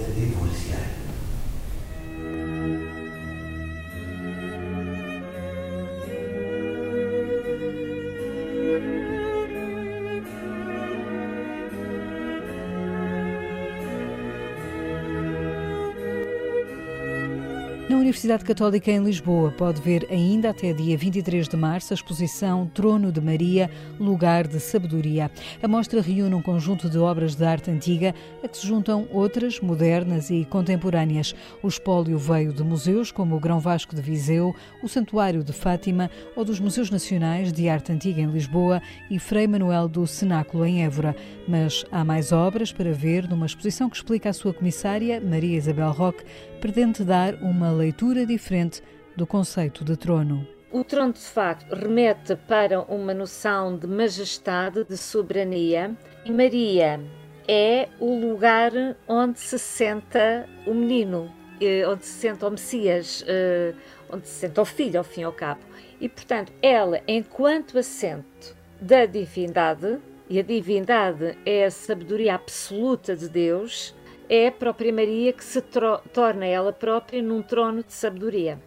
Universidade 18.04 18.44
Católica 18.44 18.92
em 18.92 19.02
Lisboa 19.02 19.50
pode 19.52 19.82
ver 19.82 20.06
ainda 20.12 20.50
até 20.50 20.74
dia 20.74 20.98
23 20.98 21.48
de 21.48 21.56
março 21.56 21.94
a 21.94 21.96
exposição 21.96 22.70
Trono 22.74 23.14
de 23.14 23.22
Maria, 23.22 23.72
Lugar 23.98 24.46
de 24.46 24.60
Sabedoria. 24.60 25.32
A 25.62 25.70
mostra 25.70 26.02
reúne 26.02 26.36
um 26.36 26.42
conjunto 26.42 26.90
de 26.90 26.98
obras 26.98 27.34
de 27.34 27.46
arte 27.46 27.72
antiga 27.72 28.14
a 28.44 28.48
que 28.50 28.58
se 28.58 28.68
juntam 28.68 29.08
outras 29.10 29.62
modernas 29.62 30.30
e 30.30 30.44
contemporâneas. 30.44 31.34
O 31.64 31.68
espólio 31.70 32.18
veio 32.18 32.52
de 32.52 32.62
museus 32.62 33.10
como 33.10 33.38
o 33.38 33.40
Grão 33.40 33.62
Vasco 33.62 33.96
de 33.96 34.02
Viseu, 34.02 34.54
o 34.84 34.90
Santuário 34.90 35.42
de 35.42 35.54
Fátima 35.54 36.12
ou 36.36 36.44
dos 36.44 36.60
Museus 36.60 36.90
Nacionais 36.90 37.54
de 37.54 37.70
Arte 37.70 37.94
Antiga 37.94 38.20
em 38.20 38.30
Lisboa 38.30 38.82
e 39.10 39.18
Frei 39.18 39.48
Manuel 39.48 39.88
do 39.88 40.06
Cenáculo 40.06 40.66
em 40.66 40.84
Évora. 40.84 41.16
Mas 41.48 41.86
há 41.90 42.04
mais 42.04 42.34
obras 42.34 42.74
para 42.74 42.92
ver 42.92 43.30
numa 43.30 43.46
exposição 43.46 43.90
que 43.90 43.96
explica 43.96 44.30
a 44.30 44.34
sua 44.34 44.54
comissária, 44.54 45.22
Maria 45.22 45.56
Isabel 45.56 45.92
Roque, 45.92 46.26
pretende 46.60 47.04
dar 47.04 47.36
uma 47.36 47.72
leitura 47.72 47.94
diferente 48.26 48.82
do 49.16 49.26
conceito 49.26 49.84
de 49.86 49.96
trono. 49.96 50.46
O 50.72 50.84
trono, 50.84 51.14
de 51.14 51.20
facto, 51.20 51.74
remete 51.74 52.36
para 52.36 52.82
uma 52.82 53.14
noção 53.14 53.78
de 53.78 53.86
majestade, 53.86 54.84
de 54.84 54.98
soberania, 54.98 55.96
e 56.26 56.32
Maria 56.32 57.00
é 57.48 57.88
o 58.00 58.20
lugar 58.20 58.72
onde 59.08 59.40
se 59.40 59.60
senta 59.60 60.50
o 60.66 60.74
menino, 60.74 61.32
eh, 61.62 61.88
onde 61.88 62.06
se 62.06 62.14
senta 62.14 62.48
o 62.48 62.52
Messias, 62.52 63.24
eh, 63.28 63.74
onde 64.10 64.28
se 64.28 64.40
senta 64.40 64.62
o 64.62 64.66
filho, 64.66 64.98
ao 64.98 65.04
fim 65.04 65.22
e 65.22 65.26
ao 65.26 65.32
cabo. 65.32 65.62
E, 66.02 66.10
portanto, 66.10 66.52
ela, 66.62 67.02
enquanto 67.08 67.78
assento 67.78 68.56
da 68.82 69.06
divindade, 69.06 70.00
e 70.30 70.40
a 70.40 70.44
divindade 70.44 71.38
é 71.46 71.66
a 71.66 71.72
sabedoria 71.72 72.36
absoluta 72.36 73.16
de 73.16 73.30
Deus, 73.30 73.94
é 74.30 74.48
a 74.48 74.51
própria 74.51 74.92
Maria 74.92 75.34
que 75.34 75.44
se 75.44 75.62
torna 75.62 76.46
ela 76.46 76.72
própria 76.72 77.22
num 77.22 77.42
trono 77.42 77.84
de 77.84 77.94
sabedoria. 77.94 78.60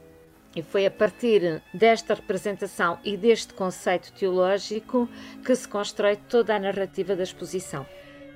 E 0.54 0.62
foi 0.62 0.86
a 0.86 0.90
partir 0.90 1.62
desta 1.74 2.14
representação 2.14 2.98
e 3.04 3.16
deste 3.16 3.52
conceito 3.52 4.12
teológico 4.12 5.08
que 5.44 5.54
se 5.54 5.68
constrói 5.68 6.16
toda 6.16 6.56
a 6.56 6.58
narrativa 6.58 7.14
da 7.14 7.22
exposição. 7.22 7.86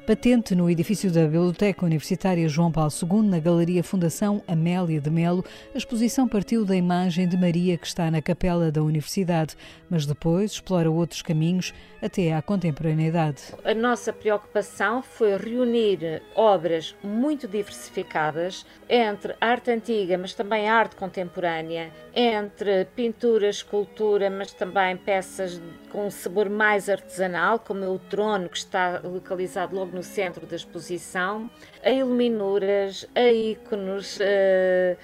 Patente 0.07 0.55
no 0.55 0.69
edifício 0.69 1.13
da 1.13 1.23
Biblioteca 1.25 1.85
Universitária 1.85 2.49
João 2.49 2.73
Paulo 2.73 2.91
II, 2.91 3.23
na 3.23 3.39
Galeria 3.39 3.85
Fundação 3.85 4.43
Amélia 4.49 5.01
de 5.01 5.11
Melo, 5.11 5.45
a 5.75 5.79
exposição 5.79 6.27
partiu 6.27 6.65
da 6.65 6.75
imagem 6.75 7.29
de 7.29 7.37
Maria 7.37 7.77
que 7.77 7.87
está 7.87 8.11
na 8.11 8.21
capela 8.23 8.73
da 8.73 8.83
Universidade, 8.83 9.57
mas 9.89 10.07
depois 10.07 10.53
explora 10.53 10.91
outros 10.91 11.23
caminhos 11.23 11.73
até 12.03 12.33
à 12.33 12.41
contemporaneidade. 12.41 13.55
A 13.63 13.75
nossa 13.75 14.13
preocupação 14.13 15.03
foi 15.03 15.37
reunir 15.37 16.23
obras 16.35 16.97
muito 17.05 17.47
diversificadas 17.47 18.65
entre 18.89 19.35
arte 19.41 19.71
antiga, 19.71 20.17
mas 20.17 20.35
também 20.35 20.69
arte 20.69 20.97
contemporânea, 20.97 21.93
entre 22.15 22.87
pintura, 22.97 23.49
escultura, 23.49 24.31
mas 24.31 24.53
também 24.53 24.97
peças 24.97 25.61
com 25.91 26.07
um 26.07 26.11
sabor 26.11 26.49
mais 26.49 26.89
artesanal, 26.89 27.59
como 27.59 27.85
o 27.87 27.99
trono 27.99 28.49
que 28.49 28.57
está 28.57 29.01
localizado 29.05 29.75
logo 29.75 29.90
no 29.93 30.03
centro 30.03 30.47
da 30.47 30.57
exposição, 30.57 31.51
a 31.83 31.91
iluminuras, 31.91 33.07
a 33.15 33.31
íconos, 33.31 34.19
eh, 34.21 34.97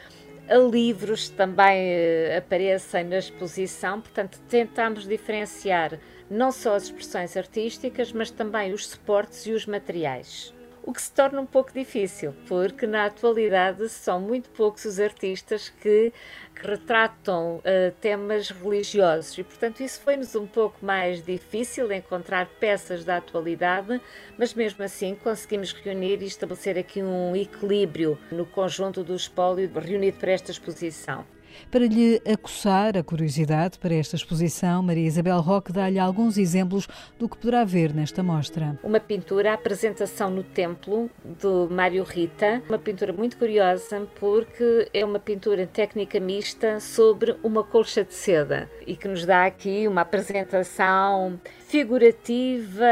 a 0.48 0.56
livros 0.56 1.28
também 1.28 1.90
eh, 1.90 2.36
aparecem 2.38 3.04
na 3.04 3.18
exposição, 3.18 4.00
portanto 4.00 4.38
tentamos 4.48 5.06
diferenciar 5.06 5.98
não 6.30 6.50
só 6.50 6.74
as 6.74 6.84
expressões 6.84 7.36
artísticas, 7.36 8.12
mas 8.12 8.30
também 8.30 8.72
os 8.72 8.88
suportes 8.88 9.46
e 9.46 9.52
os 9.52 9.66
materiais 9.66 10.55
o 10.86 10.92
que 10.92 11.02
se 11.02 11.10
torna 11.10 11.40
um 11.40 11.46
pouco 11.46 11.72
difícil, 11.72 12.32
porque 12.46 12.86
na 12.86 13.06
atualidade 13.06 13.88
são 13.88 14.20
muito 14.20 14.48
poucos 14.50 14.84
os 14.84 15.00
artistas 15.00 15.68
que, 15.68 16.12
que 16.54 16.66
retratam 16.66 17.56
uh, 17.56 17.92
temas 18.00 18.50
religiosos 18.50 19.36
e, 19.36 19.42
portanto, 19.42 19.80
isso 19.80 20.00
foi-nos 20.00 20.36
um 20.36 20.46
pouco 20.46 20.86
mais 20.86 21.20
difícil 21.24 21.90
encontrar 21.92 22.46
peças 22.60 23.04
da 23.04 23.16
atualidade, 23.16 24.00
mas 24.38 24.54
mesmo 24.54 24.84
assim 24.84 25.16
conseguimos 25.16 25.72
reunir 25.72 26.22
e 26.22 26.26
estabelecer 26.26 26.78
aqui 26.78 27.02
um 27.02 27.34
equilíbrio 27.34 28.16
no 28.30 28.46
conjunto 28.46 29.02
do 29.02 29.16
espólio 29.16 29.68
reunido 29.74 30.18
para 30.18 30.30
esta 30.30 30.52
exposição. 30.52 31.35
Para 31.70 31.86
lhe 31.86 32.20
aguçar 32.26 32.96
a 32.96 33.02
curiosidade 33.02 33.78
para 33.78 33.94
esta 33.94 34.16
exposição, 34.16 34.82
Maria 34.82 35.06
Isabel 35.06 35.40
Roque 35.40 35.72
dá-lhe 35.72 35.98
alguns 35.98 36.38
exemplos 36.38 36.88
do 37.18 37.28
que 37.28 37.36
poderá 37.36 37.64
ver 37.64 37.94
nesta 37.94 38.22
mostra. 38.22 38.78
Uma 38.82 39.00
pintura, 39.00 39.50
a 39.50 39.54
apresentação 39.54 40.30
no 40.30 40.42
templo, 40.42 41.10
do 41.40 41.68
Mário 41.70 42.04
Rita, 42.04 42.62
uma 42.68 42.78
pintura 42.78 43.12
muito 43.12 43.36
curiosa 43.36 44.06
porque 44.18 44.88
é 44.92 45.04
uma 45.04 45.18
pintura 45.18 45.66
técnica 45.66 46.20
mista 46.20 46.80
sobre 46.80 47.36
uma 47.42 47.62
colcha 47.62 48.04
de 48.04 48.14
seda 48.14 48.70
e 48.86 48.96
que 48.96 49.08
nos 49.08 49.24
dá 49.24 49.44
aqui 49.46 49.86
uma 49.88 50.02
apresentação 50.02 51.38
figurativa, 51.66 52.86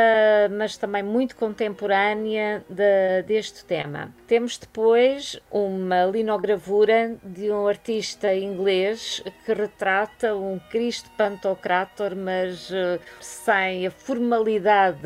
mas 0.51 0.77
também 0.77 1.03
muito 1.03 1.37
contemporânea 1.37 2.65
de, 2.69 3.23
deste 3.23 3.65
tema. 3.65 4.13
Temos 4.27 4.59
depois 4.59 5.39
uma 5.51 6.05
linogravura 6.07 7.17
de 7.23 7.51
um 7.51 7.69
artista 7.69 8.35
inglês 8.55 9.23
que 9.45 9.53
retrata 9.53 10.35
um 10.35 10.59
Cristo 10.71 11.11
Pantocrator, 11.17 12.15
mas 12.15 12.71
uh, 12.71 13.01
sem 13.21 13.87
a 13.87 13.91
formalidade 13.91 15.01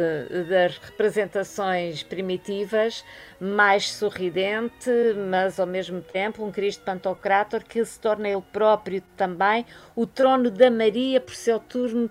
das 0.48 0.76
representações 0.76 2.02
primitivas, 2.02 3.04
mais 3.40 3.90
sorridente, 3.90 4.90
mas 5.30 5.58
ao 5.58 5.66
mesmo 5.66 6.02
tempo 6.02 6.44
um 6.44 6.52
Cristo 6.52 6.84
Pantocrator 6.84 7.64
que 7.64 7.82
se 7.84 7.98
torna 7.98 8.28
ele 8.28 8.42
próprio 8.52 9.02
também 9.16 9.64
o 9.96 10.06
trono 10.06 10.50
da 10.50 10.70
Maria 10.70 11.20
por 11.20 11.34
seu 11.34 11.58
turno 11.58 12.10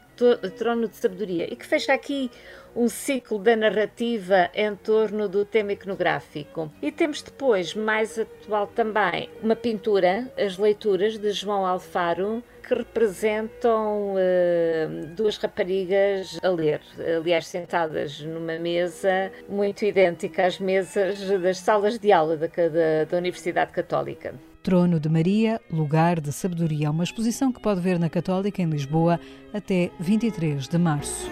trono 0.58 0.88
de 0.88 0.96
sabedoria. 0.96 1.51
E 1.51 1.56
que 1.56 1.65
fecha 1.65 1.94
aqui 1.94 2.32
um 2.77 2.88
ciclo 2.88 3.39
da 3.39 3.55
narrativa 3.55 4.51
em 4.53 4.75
torno 4.75 5.27
do 5.27 5.43
tema 5.43 5.74
iconográfico. 5.74 6.72
E 6.79 6.91
temos 6.91 7.24
depois, 7.24 7.74
mais 7.74 8.19
atual 8.19 8.67
também, 8.67 9.29
uma 9.41 9.55
pintura, 9.55 10.31
as 10.38 10.60
leituras 10.60 11.17
de 11.17 11.31
João 11.31 11.65
Alfaro, 11.65 12.43
que 12.62 12.75
representam 12.75 14.13
uh, 14.13 15.07
duas 15.15 15.38
raparigas 15.38 16.38
a 16.43 16.50
ler, 16.50 16.81
aliás, 17.17 17.48
sentadas 17.48 18.19
numa 18.19 18.60
mesa 18.60 19.31
muito 19.50 19.84
idêntica 19.84 20.46
às 20.46 20.60
mesas 20.60 21.19
das 21.41 21.57
salas 21.57 21.98
de 21.98 22.12
aula 22.12 22.38
da, 22.38 22.48
da, 22.48 23.05
da 23.10 23.17
Universidade 23.17 23.72
Católica. 23.72 24.36
Trono 24.62 25.00
de 25.00 25.07
Maria, 25.07 25.62
Lugar 25.72 26.19
de 26.19 26.34
Sabedoria, 26.34 26.91
uma 26.91 27.05
exposição 27.05 27.53
que 27.53 27.62
pode 27.62 27.79
ver 27.79 27.98
na 27.98 28.10
Católica 28.10 28.62
em 28.62 28.69
Lisboa 28.69 29.17
até 29.53 29.89
23 29.98 30.67
de 30.67 30.77
março. 30.77 31.25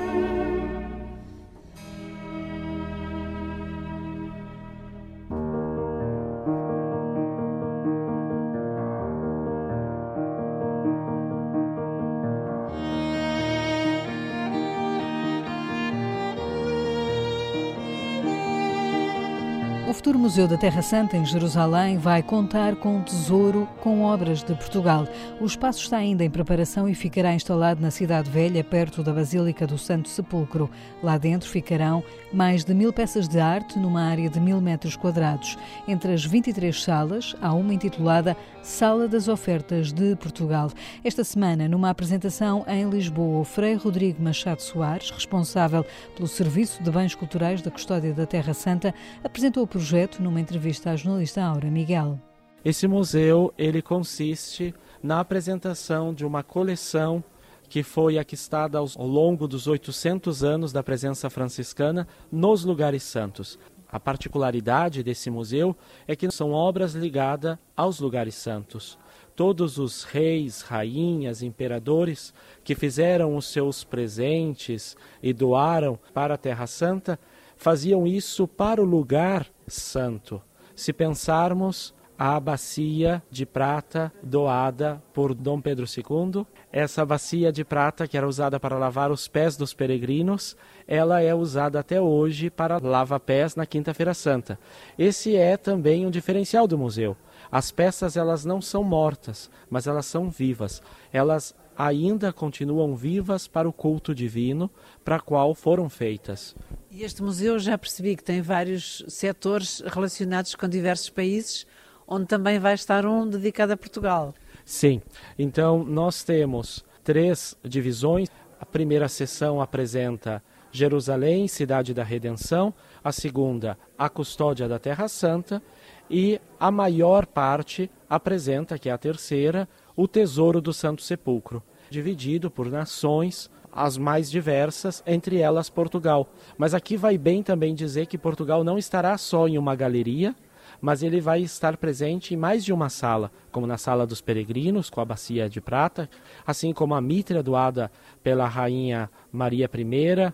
Futuro 20.05 20.19
Museu 20.19 20.47
da 20.47 20.55
Terra 20.55 20.83
Santa 20.83 21.17
em 21.17 21.25
Jerusalém 21.25 21.97
vai 21.97 22.21
contar 22.21 22.75
com 22.75 22.97
um 22.97 23.01
tesouro 23.01 23.67
com 23.81 24.03
obras 24.03 24.43
de 24.43 24.53
Portugal. 24.53 25.07
O 25.41 25.45
espaço 25.47 25.81
está 25.81 25.97
ainda 25.97 26.23
em 26.23 26.29
preparação 26.29 26.87
e 26.87 26.93
ficará 26.93 27.33
instalado 27.33 27.81
na 27.81 27.89
Cidade 27.89 28.29
Velha, 28.29 28.63
perto 28.63 29.01
da 29.01 29.11
Basílica 29.11 29.65
do 29.65 29.79
Santo 29.79 30.07
Sepulcro. 30.07 30.69
Lá 31.01 31.17
dentro 31.17 31.49
ficarão 31.49 32.03
mais 32.31 32.63
de 32.63 32.71
mil 32.75 32.93
peças 32.93 33.27
de 33.27 33.39
arte 33.39 33.79
numa 33.79 34.03
área 34.03 34.29
de 34.29 34.39
mil 34.39 34.61
metros 34.61 34.95
quadrados. 34.95 35.57
Entre 35.87 36.13
as 36.13 36.23
23 36.23 36.83
salas, 36.83 37.35
há 37.41 37.51
uma 37.51 37.73
intitulada 37.73 38.37
Sala 38.61 39.07
das 39.07 39.27
Ofertas 39.27 39.91
de 39.91 40.15
Portugal. 40.17 40.69
Esta 41.03 41.23
semana, 41.23 41.67
numa 41.67 41.89
apresentação 41.89 42.63
em 42.67 42.87
Lisboa, 42.87 43.39
o 43.39 43.43
Frei 43.43 43.73
Rodrigo 43.73 44.21
Machado 44.21 44.61
Soares, 44.61 45.09
responsável 45.09 45.83
pelo 46.15 46.27
Serviço 46.27 46.83
de 46.83 46.91
Bens 46.91 47.15
Culturais 47.15 47.61
da 47.61 47.71
Custódia 47.71 48.13
da 48.13 48.27
Terra 48.27 48.53
Santa, 48.53 48.93
apresentou 49.23 49.63
o 49.63 49.67
projeto 49.67 49.94
projeto 49.95 50.21
numa 50.21 50.41
entrevista 50.41 50.91
à 50.91 50.95
jornalista 50.97 51.41
Aura 51.41 51.71
Miguel. 51.71 52.19
Esse 52.65 52.85
museu 52.85 53.53
ele 53.57 53.81
consiste 53.81 54.75
na 55.01 55.21
apresentação 55.21 56.13
de 56.13 56.25
uma 56.25 56.43
coleção 56.43 57.23
que 57.69 57.81
foi 57.81 58.17
aquistada 58.17 58.77
ao 58.77 59.07
longo 59.07 59.47
dos 59.47 59.67
800 59.67 60.43
anos 60.43 60.73
da 60.73 60.83
presença 60.83 61.29
franciscana 61.29 62.05
nos 62.29 62.65
lugares 62.65 63.03
santos. 63.03 63.57
A 63.89 63.97
particularidade 63.97 65.01
desse 65.01 65.29
museu 65.29 65.73
é 66.05 66.13
que 66.13 66.29
são 66.29 66.51
obras 66.51 66.93
ligadas 66.93 67.57
aos 67.73 68.01
lugares 68.01 68.35
santos. 68.35 68.99
Todos 69.33 69.77
os 69.77 70.03
reis, 70.03 70.61
rainhas, 70.61 71.41
imperadores 71.41 72.33
que 72.65 72.75
fizeram 72.75 73.37
os 73.37 73.45
seus 73.45 73.85
presentes 73.85 74.97
e 75.23 75.31
doaram 75.31 75.97
para 76.13 76.33
a 76.33 76.37
Terra 76.37 76.67
Santa 76.67 77.17
faziam 77.55 78.05
isso 78.05 78.45
para 78.45 78.81
o 78.81 78.85
lugar 78.85 79.54
santo. 79.67 80.41
Se 80.75 80.91
pensarmos 80.91 81.93
a 82.17 82.39
bacia 82.39 83.21
de 83.29 83.45
prata 83.45 84.11
doada 84.23 85.01
por 85.13 85.33
Dom 85.33 85.59
Pedro 85.59 85.85
II, 85.85 86.45
essa 86.71 87.05
bacia 87.05 87.51
de 87.51 87.63
prata 87.63 88.07
que 88.07 88.17
era 88.17 88.27
usada 88.27 88.59
para 88.59 88.77
lavar 88.77 89.11
os 89.11 89.27
pés 89.27 89.57
dos 89.57 89.73
peregrinos, 89.73 90.55
ela 90.87 91.21
é 91.21 91.33
usada 91.33 91.79
até 91.79 91.99
hoje 91.99 92.49
para 92.49 92.77
lava-pés 92.77 93.55
na 93.55 93.65
Quinta-feira 93.65 94.13
Santa. 94.13 94.57
Esse 94.97 95.35
é 95.35 95.57
também 95.57 96.05
um 96.05 96.11
diferencial 96.11 96.67
do 96.67 96.77
museu. 96.77 97.17
As 97.51 97.71
peças 97.71 98.17
elas 98.17 98.45
não 98.45 98.61
são 98.61 98.83
mortas, 98.83 99.49
mas 99.69 99.87
elas 99.87 100.05
são 100.05 100.29
vivas. 100.29 100.81
Elas 101.11 101.55
ainda 101.77 102.31
continuam 102.31 102.95
vivas 102.95 103.47
para 103.47 103.67
o 103.67 103.73
culto 103.73 104.13
divino 104.15 104.69
para 105.03 105.19
qual 105.19 105.53
foram 105.53 105.89
feitas. 105.89 106.55
E 106.89 107.03
este 107.03 107.21
museu 107.21 107.59
já 107.59 107.77
percebi 107.77 108.15
que 108.15 108.23
tem 108.23 108.41
vários 108.41 109.03
setores 109.07 109.81
relacionados 109.85 110.55
com 110.55 110.67
diversos 110.67 111.09
países, 111.09 111.67
onde 112.07 112.25
também 112.25 112.59
vai 112.59 112.73
estar 112.73 113.05
um 113.05 113.27
dedicado 113.27 113.73
a 113.73 113.77
Portugal. 113.77 114.33
Sim. 114.63 115.01
Então, 115.37 115.83
nós 115.83 116.23
temos 116.23 116.83
três 117.03 117.55
divisões. 117.63 118.29
A 118.59 118.65
primeira 118.65 119.07
sessão 119.07 119.61
apresenta 119.61 120.41
Jerusalém, 120.71 121.47
cidade 121.47 121.93
da 121.93 122.03
redenção. 122.03 122.73
A 123.03 123.11
segunda, 123.11 123.77
a 123.97 124.09
custódia 124.09 124.67
da 124.67 124.79
Terra 124.79 125.07
Santa. 125.07 125.61
E 126.09 126.39
a 126.59 126.71
maior 126.71 127.25
parte 127.25 127.89
apresenta, 128.09 128.77
que 128.77 128.89
é 128.89 128.91
a 128.91 128.97
terceira, 128.97 129.67
o 129.95 130.07
tesouro 130.07 130.61
do 130.61 130.73
Santo 130.73 131.01
Sepulcro, 131.01 131.63
dividido 131.89 132.51
por 132.51 132.69
nações, 132.69 133.49
as 133.71 133.97
mais 133.97 134.31
diversas, 134.31 135.03
entre 135.05 135.37
elas 135.39 135.69
Portugal. 135.69 136.29
Mas 136.57 136.73
aqui 136.73 136.95
vai 136.95 137.17
bem 137.17 137.43
também 137.43 137.75
dizer 137.75 138.05
que 138.05 138.17
Portugal 138.17 138.63
não 138.63 138.77
estará 138.77 139.17
só 139.17 139.47
em 139.47 139.57
uma 139.57 139.75
galeria, 139.75 140.35
mas 140.81 141.03
ele 141.03 141.19
vai 141.19 141.41
estar 141.41 141.77
presente 141.77 142.33
em 142.33 142.37
mais 142.37 142.63
de 142.63 142.71
uma 142.71 142.89
sala, 142.89 143.31
como 143.51 143.67
na 143.67 143.77
Sala 143.77 144.05
dos 144.05 144.21
Peregrinos, 144.21 144.89
com 144.89 145.01
a 145.01 145.05
Bacia 145.05 145.49
de 145.49 145.59
Prata, 145.59 146.09
assim 146.45 146.73
como 146.73 146.95
a 146.95 147.01
mitra 147.01 147.41
doada 147.41 147.91
pela 148.23 148.47
Rainha 148.47 149.09
Maria 149.31 149.69
I, 149.73 150.33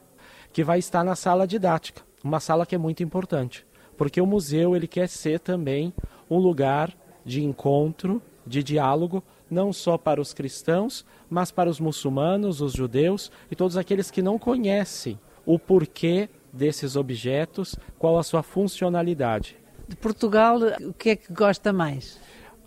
que 0.54 0.64
vai 0.64 0.80
estar 0.80 1.04
na 1.04 1.16
Sala 1.16 1.48
Didática, 1.48 2.02
uma 2.24 2.40
sala 2.40 2.66
que 2.66 2.76
é 2.76 2.78
muito 2.78 3.02
importante, 3.02 3.66
porque 3.98 4.22
o 4.22 4.26
museu 4.26 4.76
ele 4.76 4.88
quer 4.88 5.08
ser 5.08 5.40
também 5.40 5.94
um 6.30 6.38
lugar 6.38 6.94
de 7.26 7.44
encontro, 7.44 8.22
de 8.46 8.64
diálogo, 8.64 9.24
não 9.52 9.74
só 9.74 9.98
para 9.98 10.22
os 10.22 10.34
cristãos, 10.34 11.06
mas 11.30 11.52
para 11.52 11.70
os 11.70 11.80
muçulmanos, 11.80 12.62
os 12.62 12.72
judeus 12.72 13.30
e 13.52 13.56
todos 13.56 13.76
aqueles 13.76 14.10
que 14.10 14.22
não 14.22 14.40
conhecem 14.40 15.20
o 15.46 15.60
porquê 15.60 16.30
desses 16.54 16.96
objetos, 16.96 17.76
qual 18.00 18.18
a 18.18 18.24
sua 18.24 18.42
funcionalidade. 18.42 19.58
De 19.88 19.96
Portugal, 19.96 20.58
o 20.82 20.94
que 20.94 21.10
é 21.10 21.16
que 21.16 21.34
gosta 21.34 21.74
mais? 21.74 22.20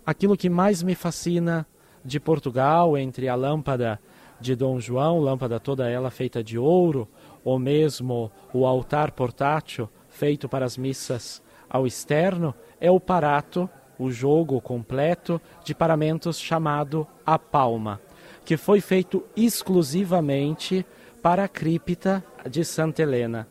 Aquilo 0.05 0.37
que 0.37 0.49
mais 0.49 0.83
me 0.83 0.93
fascina 0.93 1.65
de 2.03 2.19
Portugal, 2.19 2.95
entre 2.95 3.27
a 3.27 3.35
lâmpada 3.35 3.99
de 4.39 4.55
Dom 4.55 4.79
João, 4.79 5.19
lâmpada 5.19 5.59
toda 5.59 5.89
ela 5.89 6.11
feita 6.11 6.43
de 6.43 6.57
ouro, 6.57 7.07
ou 7.43 7.57
mesmo 7.57 8.31
o 8.53 8.65
altar 8.65 9.11
portátil 9.11 9.89
feito 10.07 10.47
para 10.47 10.65
as 10.65 10.77
missas 10.77 11.41
ao 11.69 11.87
externo, 11.87 12.53
é 12.79 12.91
o 12.91 12.99
parato 12.99 13.69
o 13.97 14.11
jogo 14.11 14.59
completo 14.61 15.41
de 15.63 15.73
paramentos 15.73 16.39
chamado 16.39 17.07
A 17.25 17.37
Palma, 17.39 18.01
que 18.43 18.57
foi 18.57 18.81
feito 18.81 19.23
exclusivamente 19.35 20.85
para 21.21 21.45
a 21.45 21.47
cripta 21.47 22.23
de 22.49 22.63
Santa 22.63 23.01
Helena. 23.01 23.47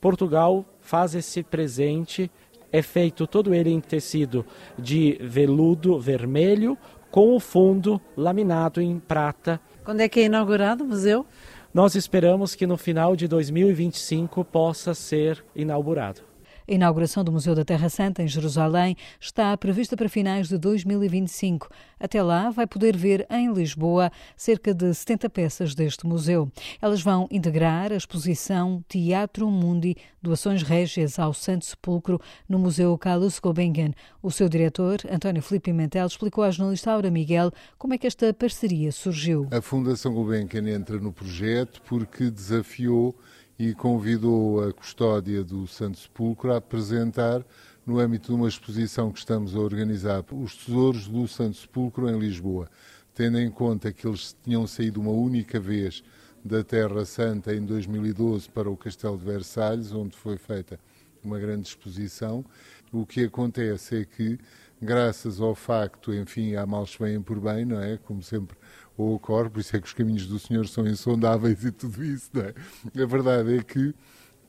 Portugal 0.00 0.64
faz 0.80 1.14
esse 1.14 1.42
presente, 1.42 2.30
é 2.72 2.80
feito 2.82 3.26
todo 3.26 3.52
ele 3.52 3.70
em 3.70 3.80
tecido 3.80 4.46
de 4.78 5.18
veludo 5.20 5.98
vermelho, 5.98 6.78
com 7.10 7.34
o 7.34 7.40
fundo 7.40 8.00
laminado 8.16 8.80
em 8.80 8.98
prata. 8.98 9.60
Quando 9.84 10.00
é 10.00 10.08
que 10.08 10.20
é 10.20 10.24
inaugurado 10.24 10.84
o 10.84 10.86
museu? 10.86 11.26
Nós 11.72 11.94
esperamos 11.94 12.54
que 12.54 12.66
no 12.66 12.76
final 12.76 13.14
de 13.14 13.28
2025 13.28 14.44
possa 14.44 14.94
ser 14.94 15.44
inaugurado. 15.54 16.22
A 16.68 16.74
inauguração 16.74 17.24
do 17.24 17.32
Museu 17.32 17.54
da 17.54 17.64
Terra 17.64 17.88
Santa 17.88 18.22
em 18.22 18.28
Jerusalém 18.28 18.94
está 19.18 19.56
prevista 19.56 19.96
para 19.96 20.06
finais 20.06 20.48
de 20.48 20.58
2025. 20.58 21.66
Até 21.98 22.22
lá, 22.22 22.50
vai 22.50 22.66
poder 22.66 22.94
ver 22.94 23.26
em 23.30 23.50
Lisboa 23.50 24.12
cerca 24.36 24.74
de 24.74 24.92
70 24.92 25.30
peças 25.30 25.74
deste 25.74 26.06
museu. 26.06 26.52
Elas 26.82 27.00
vão 27.00 27.26
integrar 27.30 27.90
a 27.90 27.96
exposição 27.96 28.84
Teatro 28.86 29.50
Mundi 29.50 29.96
Doações 30.20 30.62
Régias 30.62 31.18
ao 31.18 31.32
Santo 31.32 31.64
Sepulcro 31.64 32.20
no 32.46 32.58
Museu 32.58 32.98
Carlos 32.98 33.38
Gulbenkian. 33.38 33.92
O 34.22 34.30
seu 34.30 34.46
diretor, 34.46 34.98
António 35.10 35.40
Filipe 35.40 35.70
Pimentel, 35.70 36.06
explicou 36.06 36.44
à 36.44 36.50
jornalista 36.50 36.92
Aura 36.92 37.10
Miguel 37.10 37.50
como 37.78 37.94
é 37.94 37.98
que 37.98 38.06
esta 38.06 38.34
parceria 38.34 38.92
surgiu. 38.92 39.48
A 39.50 39.62
Fundação 39.62 40.12
Gulbenkian 40.12 40.68
entra 40.68 40.98
no 40.98 41.14
projeto 41.14 41.80
porque 41.86 42.30
desafiou 42.30 43.16
e 43.58 43.74
convidou 43.74 44.62
a 44.62 44.72
custódia 44.72 45.42
do 45.42 45.66
Santo 45.66 45.98
Sepulcro 45.98 46.52
a 46.52 46.58
apresentar, 46.58 47.44
no 47.84 47.98
âmbito 47.98 48.28
de 48.28 48.34
uma 48.34 48.48
exposição 48.48 49.10
que 49.10 49.18
estamos 49.18 49.56
a 49.56 49.58
organizar, 49.58 50.24
os 50.30 50.54
tesouros 50.54 51.08
do 51.08 51.26
Santo 51.26 51.56
Sepulcro 51.56 52.08
em 52.08 52.18
Lisboa, 52.18 52.68
tendo 53.14 53.38
em 53.40 53.50
conta 53.50 53.92
que 53.92 54.06
eles 54.06 54.36
tinham 54.44 54.66
saído 54.66 55.00
uma 55.00 55.10
única 55.10 55.58
vez 55.58 56.04
da 56.44 56.62
Terra 56.62 57.04
Santa 57.04 57.54
em 57.54 57.64
2012 57.64 58.48
para 58.50 58.70
o 58.70 58.76
Castelo 58.76 59.18
de 59.18 59.24
Versalhes, 59.24 59.90
onde 59.92 60.16
foi 60.16 60.36
feita 60.36 60.78
uma 61.24 61.38
grande 61.38 61.66
exposição. 61.66 62.44
O 62.92 63.04
que 63.04 63.24
acontece 63.24 64.02
é 64.02 64.04
que, 64.04 64.38
graças 64.80 65.40
ao 65.40 65.54
facto, 65.54 66.14
enfim, 66.14 66.54
há 66.54 66.64
males 66.64 66.94
que 66.94 67.02
vêm 67.02 67.20
por 67.20 67.40
bem, 67.40 67.64
não 67.64 67.80
é? 67.80 67.96
Como 67.96 68.22
sempre 68.22 68.56
ou 68.98 69.14
ocorre, 69.14 69.48
por 69.48 69.60
isso 69.60 69.76
é 69.76 69.80
que 69.80 69.86
os 69.86 69.94
caminhos 69.94 70.26
do 70.26 70.38
Senhor 70.38 70.66
são 70.66 70.86
insondáveis 70.86 71.64
e 71.64 71.70
tudo 71.70 72.04
isso, 72.04 72.30
não 72.34 72.42
é? 72.42 72.54
A 73.02 73.06
verdade 73.06 73.56
é 73.56 73.62
que 73.62 73.94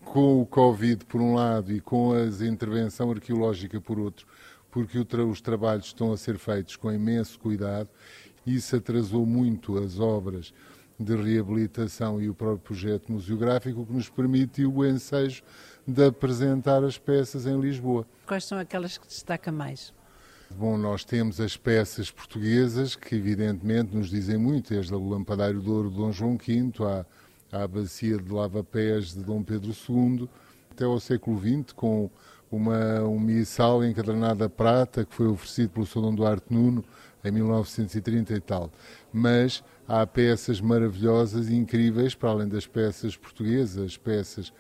com 0.03 0.41
o 0.41 0.45
Covid 0.45 1.05
por 1.05 1.21
um 1.21 1.35
lado 1.35 1.71
e 1.71 1.79
com 1.79 2.13
a 2.13 2.25
intervenção 2.45 3.11
arqueológica 3.11 3.79
por 3.79 3.99
outro, 3.99 4.25
porque 4.71 4.97
os 4.97 5.39
trabalhos 5.39 5.85
estão 5.85 6.11
a 6.11 6.17
ser 6.17 6.39
feitos 6.39 6.75
com 6.75 6.91
imenso 6.91 7.39
cuidado, 7.39 7.89
isso 8.45 8.75
atrasou 8.75 9.25
muito 9.25 9.77
as 9.77 9.99
obras 9.99 10.51
de 10.99 11.15
reabilitação 11.15 12.19
e 12.19 12.27
o 12.27 12.33
próprio 12.33 12.59
projeto 12.59 13.11
museográfico, 13.11 13.85
que 13.85 13.93
nos 13.93 14.09
permitiu 14.09 14.73
o 14.73 14.85
ensejo 14.85 15.43
de 15.87 16.05
apresentar 16.05 16.83
as 16.83 16.97
peças 16.97 17.45
em 17.45 17.59
Lisboa. 17.59 18.05
Quais 18.25 18.45
são 18.45 18.57
aquelas 18.57 18.97
que 18.97 19.07
destaca 19.07 19.51
mais? 19.51 19.93
Bom, 20.55 20.77
nós 20.77 21.05
temos 21.05 21.39
as 21.39 21.55
peças 21.55 22.09
portuguesas 22.09 22.95
que, 22.95 23.15
evidentemente, 23.15 23.95
nos 23.95 24.09
dizem 24.09 24.37
muito, 24.37 24.73
desde 24.73 24.93
o 24.93 25.09
Lampadário 25.09 25.61
de 25.61 25.69
Ouro 25.69 25.89
de 25.89 25.95
Dom 25.95 26.11
João 26.11 26.37
V 26.37 26.73
à, 27.51 27.63
à 27.63 27.67
Bacia 27.67 28.17
de 28.17 28.31
Lava-Pés 28.31 29.13
de 29.13 29.23
Dom 29.23 29.43
Pedro 29.43 29.71
II, 29.87 30.27
até 30.71 30.85
ao 30.85 30.99
século 30.99 31.39
XX, 31.39 31.71
com 31.73 32.09
uma, 32.51 33.01
um 33.01 33.19
missal 33.19 33.85
encadernado 33.85 34.43
a 34.43 34.49
prata 34.49 35.05
que 35.05 35.13
foi 35.13 35.27
oferecido 35.27 35.69
pelo 35.69 35.85
Sr. 35.85 36.01
Dom 36.01 36.15
Duarte 36.15 36.53
Nuno 36.53 36.83
em 37.23 37.31
1930 37.31 38.33
e 38.33 38.41
tal. 38.41 38.71
Mas 39.13 39.63
há 39.87 40.05
peças 40.05 40.59
maravilhosas 40.59 41.47
e 41.47 41.55
incríveis, 41.55 42.15
para 42.15 42.31
além 42.31 42.47
das 42.47 42.65
peças 42.65 43.15
portuguesas, 43.15 43.97
peças 43.97 44.51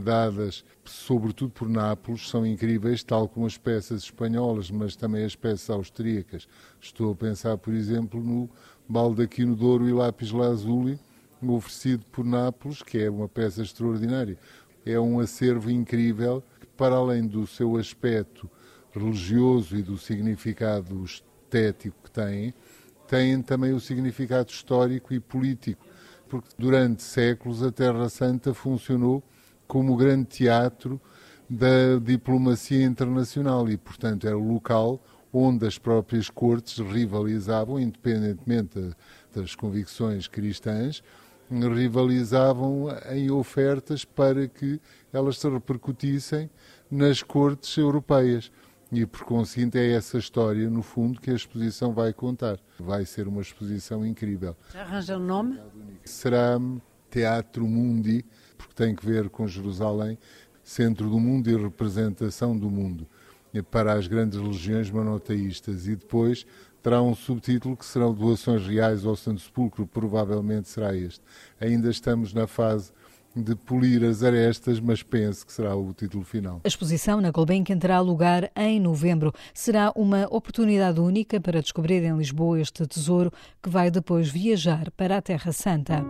dadas 0.00 0.64
sobretudo 0.84 1.50
por 1.50 1.68
Nápoles, 1.68 2.28
são 2.28 2.46
incríveis, 2.46 3.02
tal 3.02 3.28
como 3.28 3.46
as 3.46 3.56
peças 3.56 4.02
espanholas, 4.02 4.70
mas 4.70 4.96
também 4.96 5.24
as 5.24 5.34
peças 5.34 5.70
austríacas. 5.70 6.46
Estou 6.80 7.12
a 7.12 7.14
pensar, 7.14 7.56
por 7.58 7.72
exemplo, 7.72 8.22
no 8.22 8.48
baldaquino 8.88 9.56
de 9.56 9.64
ouro 9.64 9.88
e 9.88 9.92
lápis 9.92 10.30
lazuli, 10.30 10.98
oferecido 11.42 12.04
por 12.06 12.24
Nápoles, 12.24 12.82
que 12.82 12.98
é 12.98 13.10
uma 13.10 13.28
peça 13.28 13.62
extraordinária. 13.62 14.38
É 14.84 14.98
um 14.98 15.20
acervo 15.20 15.70
incrível 15.70 16.42
que, 16.60 16.66
para 16.66 16.94
além 16.94 17.26
do 17.26 17.46
seu 17.46 17.76
aspecto 17.76 18.50
religioso 18.92 19.76
e 19.76 19.82
do 19.82 19.98
significado 19.98 21.02
estético 21.04 21.96
que 22.04 22.10
tem, 22.10 22.54
tem 23.08 23.42
também 23.42 23.72
o 23.72 23.80
significado 23.80 24.50
histórico 24.50 25.12
e 25.12 25.20
político, 25.20 25.84
porque 26.28 26.48
durante 26.58 27.02
séculos 27.02 27.62
a 27.62 27.70
Terra 27.70 28.08
Santa 28.08 28.54
funcionou 28.54 29.22
como 29.66 29.96
grande 29.96 30.26
teatro 30.26 31.00
da 31.48 31.98
diplomacia 32.02 32.84
internacional 32.84 33.68
e, 33.68 33.76
portanto, 33.76 34.26
era 34.26 34.36
o 34.36 34.52
local 34.52 35.02
onde 35.32 35.66
as 35.66 35.78
próprias 35.78 36.30
cortes 36.30 36.78
rivalizavam, 36.78 37.78
independentemente 37.80 38.94
das 39.34 39.54
convicções 39.54 40.28
cristãs, 40.28 41.02
rivalizavam 41.50 42.86
em 43.10 43.30
ofertas 43.30 44.04
para 44.04 44.46
que 44.46 44.80
elas 45.12 45.38
se 45.38 45.48
repercutissem 45.48 46.48
nas 46.90 47.22
cortes 47.22 47.76
europeias. 47.76 48.50
E, 48.92 49.04
por 49.04 49.24
conseguinte, 49.24 49.76
é 49.76 49.92
essa 49.92 50.18
história, 50.18 50.70
no 50.70 50.82
fundo, 50.82 51.20
que 51.20 51.30
a 51.30 51.34
exposição 51.34 51.92
vai 51.92 52.12
contar. 52.12 52.60
Vai 52.78 53.04
ser 53.04 53.26
uma 53.26 53.42
exposição 53.42 54.06
incrível. 54.06 54.56
Já 54.72 54.82
arranja 54.82 55.16
o 55.16 55.20
um 55.20 55.24
nome? 55.24 55.60
Será 56.04 56.60
Teatro 57.10 57.66
Mundi, 57.66 58.24
porque 58.56 58.74
tem 58.74 58.94
que 58.94 59.04
ver 59.04 59.28
com 59.28 59.46
Jerusalém, 59.46 60.18
centro 60.62 61.08
do 61.08 61.20
mundo 61.20 61.50
e 61.50 61.56
representação 61.56 62.56
do 62.56 62.70
mundo, 62.70 63.06
para 63.70 63.92
as 63.92 64.06
grandes 64.06 64.38
religiões 64.38 64.90
monoteístas. 64.90 65.86
E 65.86 65.94
depois 65.94 66.46
terá 66.82 67.00
um 67.00 67.14
subtítulo 67.14 67.76
que 67.76 67.84
serão 67.84 68.12
doações 68.12 68.66
reais 68.66 69.04
ao 69.04 69.16
Santo 69.16 69.40
Sepulcro, 69.40 69.86
provavelmente 69.86 70.68
será 70.68 70.94
este. 70.94 71.20
Ainda 71.60 71.88
estamos 71.90 72.34
na 72.34 72.46
fase 72.46 72.92
de 73.36 73.56
polir 73.56 74.04
as 74.04 74.22
arestas, 74.22 74.78
mas 74.78 75.02
penso 75.02 75.44
que 75.44 75.52
será 75.52 75.74
o 75.74 75.92
título 75.92 76.24
final. 76.24 76.60
A 76.62 76.68
exposição 76.68 77.20
na 77.20 77.30
Gulbenkian 77.30 77.78
terá 77.78 78.00
lugar 78.00 78.50
em 78.54 78.78
novembro. 78.78 79.32
Será 79.52 79.92
uma 79.96 80.26
oportunidade 80.30 81.00
única 81.00 81.40
para 81.40 81.60
descobrir 81.60 82.04
em 82.04 82.16
Lisboa 82.16 82.60
este 82.60 82.86
tesouro 82.86 83.32
que 83.62 83.68
vai 83.68 83.90
depois 83.90 84.28
viajar 84.28 84.90
para 84.92 85.16
a 85.16 85.22
Terra 85.22 85.52
Santa. 85.52 86.04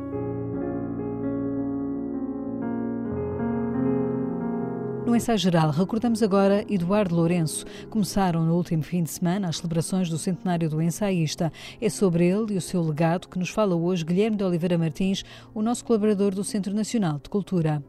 No 5.06 5.14
ensaio 5.14 5.36
geral, 5.36 5.70
recordamos 5.70 6.22
agora 6.22 6.64
Eduardo 6.66 7.14
Lourenço. 7.14 7.66
Começaram 7.90 8.42
no 8.42 8.56
último 8.56 8.82
fim 8.82 9.02
de 9.02 9.10
semana 9.10 9.48
as 9.48 9.58
celebrações 9.58 10.08
do 10.08 10.16
centenário 10.16 10.70
do 10.70 10.80
ensaísta. 10.80 11.52
É 11.78 11.90
sobre 11.90 12.26
ele 12.26 12.54
e 12.54 12.56
o 12.56 12.60
seu 12.60 12.82
legado 12.82 13.28
que 13.28 13.38
nos 13.38 13.50
fala 13.50 13.76
hoje 13.76 14.02
Guilherme 14.02 14.38
de 14.38 14.44
Oliveira 14.44 14.78
Martins, 14.78 15.22
o 15.54 15.60
nosso 15.60 15.84
colaborador 15.84 16.34
do 16.34 16.42
Centro 16.42 16.72
Nacional 16.72 17.20
de 17.22 17.28
Cultura. 17.28 17.84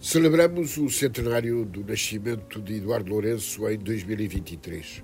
Celebramos 0.00 0.76
o 0.76 0.88
centenário 0.88 1.64
do 1.64 1.84
nascimento 1.84 2.62
de 2.62 2.76
Eduardo 2.76 3.10
Lourenço 3.10 3.68
em 3.68 3.76
2023. 3.76 5.02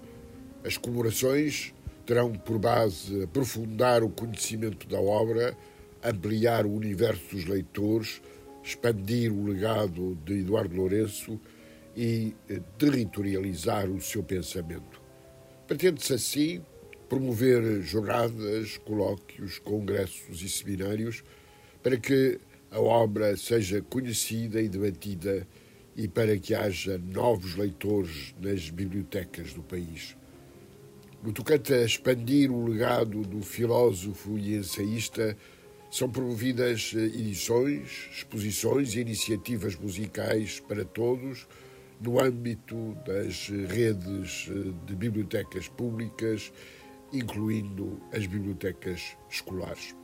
As 0.64 0.76
comemorações 0.76 1.74
terão 2.06 2.32
por 2.32 2.60
base 2.60 3.24
aprofundar 3.24 4.04
o 4.04 4.08
conhecimento 4.08 4.86
da 4.86 5.00
obra, 5.00 5.56
ampliar 6.04 6.64
o 6.64 6.72
universo 6.72 7.34
dos 7.34 7.44
leitores, 7.46 8.22
expandir 8.66 9.32
o 9.32 9.44
legado 9.44 10.18
de 10.24 10.40
Eduardo 10.40 10.74
Lourenço 10.74 11.40
e 11.96 12.34
eh, 12.50 12.60
territorializar 12.76 13.88
o 13.88 14.00
seu 14.00 14.24
pensamento. 14.24 15.00
Pretende-se 15.68 16.12
assim 16.12 16.62
promover 17.08 17.80
jornadas, 17.82 18.76
colóquios, 18.78 19.60
congressos 19.60 20.42
e 20.42 20.48
seminários 20.48 21.22
para 21.80 21.96
que 21.96 22.40
a 22.68 22.80
obra 22.80 23.36
seja 23.36 23.80
conhecida 23.82 24.60
e 24.60 24.68
debatida 24.68 25.46
e 25.94 26.08
para 26.08 26.36
que 26.36 26.52
haja 26.52 26.98
novos 26.98 27.54
leitores 27.54 28.34
nas 28.40 28.68
bibliotecas 28.68 29.54
do 29.54 29.62
país. 29.62 30.16
No 31.22 31.32
tocante 31.32 31.72
a 31.72 31.84
expandir 31.84 32.50
o 32.50 32.66
legado 32.66 33.22
do 33.22 33.40
filósofo 33.42 34.36
e 34.36 34.56
ensaísta, 34.56 35.36
são 35.90 36.10
promovidas 36.10 36.92
eh, 36.94 37.00
edições, 37.00 38.08
exposições 38.12 38.94
e 38.94 39.00
iniciativas 39.00 39.76
musicais 39.76 40.60
para 40.60 40.84
todos 40.84 41.46
no 42.00 42.20
âmbito 42.20 42.96
das 43.06 43.48
redes 43.48 44.48
eh, 44.50 44.72
de 44.86 44.94
bibliotecas 44.94 45.68
públicas, 45.68 46.52
incluindo 47.12 48.00
as 48.12 48.26
bibliotecas 48.26 49.16
escolares. 49.30 49.94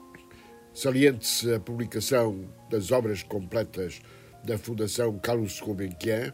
Saliente-se 0.73 1.53
a 1.53 1.61
publicação 1.61 2.49
das 2.71 2.91
obras 2.91 3.23
completas 3.23 4.01
da 4.45 4.57
Fundação 4.57 5.19
Carlos 5.19 5.61
Gulbenkian, 5.61 6.33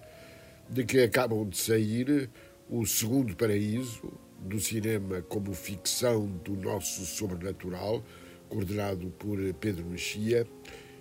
de 0.69 0.85
que 0.85 1.01
acabam 1.01 1.49
de 1.49 1.57
sair 1.59 2.31
O 2.69 2.87
Segundo 2.87 3.35
Paraíso, 3.35 4.13
do 4.39 4.61
cinema 4.61 5.23
como 5.23 5.53
ficção 5.53 6.27
do 6.45 6.55
nosso 6.55 7.05
sobrenatural, 7.05 8.05
coordenado 8.49 9.11
por 9.19 9.39
Pedro 9.55 9.85
Mexia, 9.85 10.47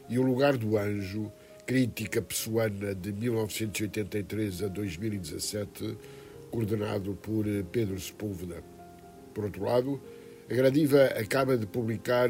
e 0.09 0.17
O 0.17 0.21
Lugar 0.21 0.57
do 0.57 0.77
Anjo, 0.77 1.31
crítica 1.65 2.21
pessoana 2.21 2.95
de 2.95 3.11
1983 3.11 4.63
a 4.63 4.67
2017, 4.67 5.97
coordenado 6.49 7.13
por 7.15 7.45
Pedro 7.71 7.99
Sepúlveda. 7.99 8.63
Por 9.33 9.45
outro 9.45 9.63
lado, 9.63 10.01
a 10.49 10.53
Gradiva 10.53 11.05
acaba 11.07 11.57
de 11.57 11.65
publicar 11.65 12.29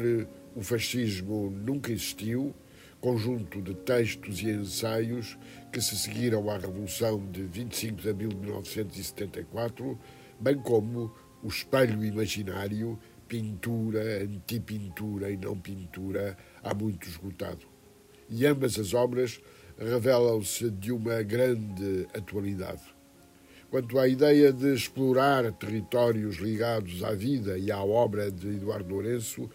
O 0.56 0.62
Fascismo 0.62 1.50
Nunca 1.50 1.92
Existiu, 1.92 2.52
conjunto 3.00 3.62
de 3.62 3.74
textos 3.74 4.42
e 4.42 4.50
ensaios 4.50 5.38
que 5.72 5.80
se 5.80 5.96
seguiram 5.96 6.50
à 6.50 6.58
Revolução 6.58 7.24
de 7.30 7.42
25 7.44 8.02
de 8.02 8.10
abril 8.10 8.30
de 8.30 8.36
1974, 8.38 9.98
bem 10.40 10.56
como 10.56 11.14
O 11.42 11.46
Espelho 11.46 12.04
Imaginário, 12.04 12.98
pintura, 13.28 14.22
antipintura 14.22 15.30
e 15.30 15.36
não 15.36 15.58
pintura, 15.58 16.36
há 16.62 16.74
muito 16.74 17.06
esgotado. 17.06 17.66
E 18.30 18.46
ambas 18.46 18.78
as 18.78 18.94
obras 18.94 19.40
revelam-se 19.78 20.70
de 20.70 20.90
uma 20.90 21.22
grande 21.22 22.06
atualidade. 22.14 22.82
Quanto 23.70 23.98
à 23.98 24.08
ideia 24.08 24.50
de 24.50 24.72
explorar 24.72 25.52
territórios 25.52 26.36
ligados 26.36 27.04
à 27.04 27.12
vida 27.12 27.58
e 27.58 27.70
à 27.70 27.82
obra 27.82 28.30
de 28.30 28.48
Eduardo 28.48 28.94
Lourenço, 28.94 29.48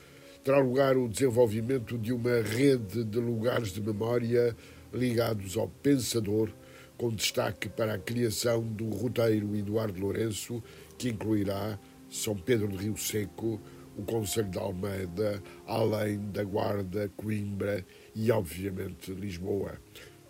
terá 0.44 0.60
lugar 0.60 0.96
o 0.96 1.10
desenvolvimento 1.10 1.98
de 1.98 2.14
uma 2.14 2.42
rede 2.42 3.04
de 3.04 3.20
lugares 3.20 3.70
de 3.70 3.82
memória 3.82 4.56
ligados 4.94 5.58
ao 5.58 5.68
pensador, 5.68 6.50
com 6.96 7.10
destaque 7.10 7.68
para 7.68 7.96
a 7.96 8.00
criação 8.00 8.62
do 8.62 8.88
roteiro 8.90 9.56
Eduardo 9.56 10.00
Lourenço, 10.00 10.64
que 10.96 11.10
incluirá 11.10 11.80
são 12.14 12.36
Pedro 12.36 12.68
de 12.68 12.78
Rio 12.78 12.96
Seco, 12.96 13.60
o 13.98 14.04
Conselho 14.04 14.50
de 14.50 14.60
Almeida, 14.60 15.42
além 15.66 16.20
da 16.32 16.44
Guarda, 16.44 17.12
Coimbra 17.18 17.84
e, 18.16 18.32
obviamente, 18.32 19.12
Lisboa, 19.12 19.82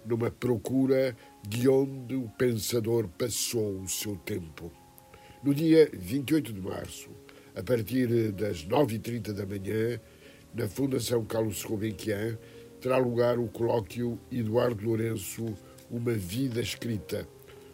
numa 0.06 0.32
procura 0.32 1.16
de 1.46 1.68
onde 1.68 2.16
o 2.16 2.30
pensador 2.38 3.10
passou 3.10 3.82
o 3.82 3.90
seu 3.90 4.16
tempo. 4.16 4.72
No 5.44 5.54
dia 5.54 5.90
28 5.94 6.54
de 6.54 6.62
março, 6.62 7.10
a 7.54 7.62
partir 7.62 8.32
das 8.32 8.66
9h30 8.66 9.34
da 9.34 9.46
manhã, 9.46 10.00
na 10.54 10.70
Fundação 10.70 11.26
Carlos 11.26 11.64
Gulbenkian, 11.66 12.38
terá 12.80 12.98
lugar 12.98 13.38
o 13.38 13.50
colóquio 13.50 14.18
Eduardo 14.32 14.86
Lourenço, 14.86 15.54
Uma 15.92 16.14
Vida 16.14 16.62
Escrita, 16.62 17.28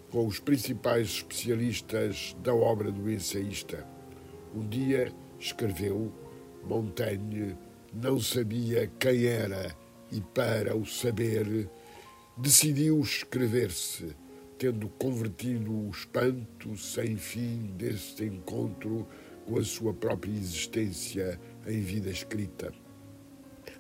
com 0.10 0.26
os 0.26 0.40
principais 0.40 1.08
especialistas 1.10 2.36
da 2.44 2.56
obra 2.56 2.92
do 2.92 3.10
ensaísta. 3.10 3.99
Um 4.54 4.68
dia 4.68 5.14
escreveu, 5.40 6.12
Montaigne 6.64 7.56
não 7.94 8.20
sabia 8.20 8.88
quem 9.00 9.26
era 9.26 9.76
e, 10.12 10.22
para 10.22 10.76
o 10.76 10.86
saber, 10.86 11.70
decidiu 12.36 13.00
escrever-se, 13.00 14.16
tendo 14.58 14.90
convertido 14.90 15.72
o 15.72 15.90
espanto 15.90 16.76
sem 16.78 17.16
fim 17.16 17.74
desse 17.78 18.26
encontro 18.26 19.08
com 19.46 19.58
a 19.58 19.64
sua 19.64 19.94
própria 19.94 20.32
existência 20.32 21.40
em 21.68 21.82
vida 21.82 22.10
escrita. 22.10 22.74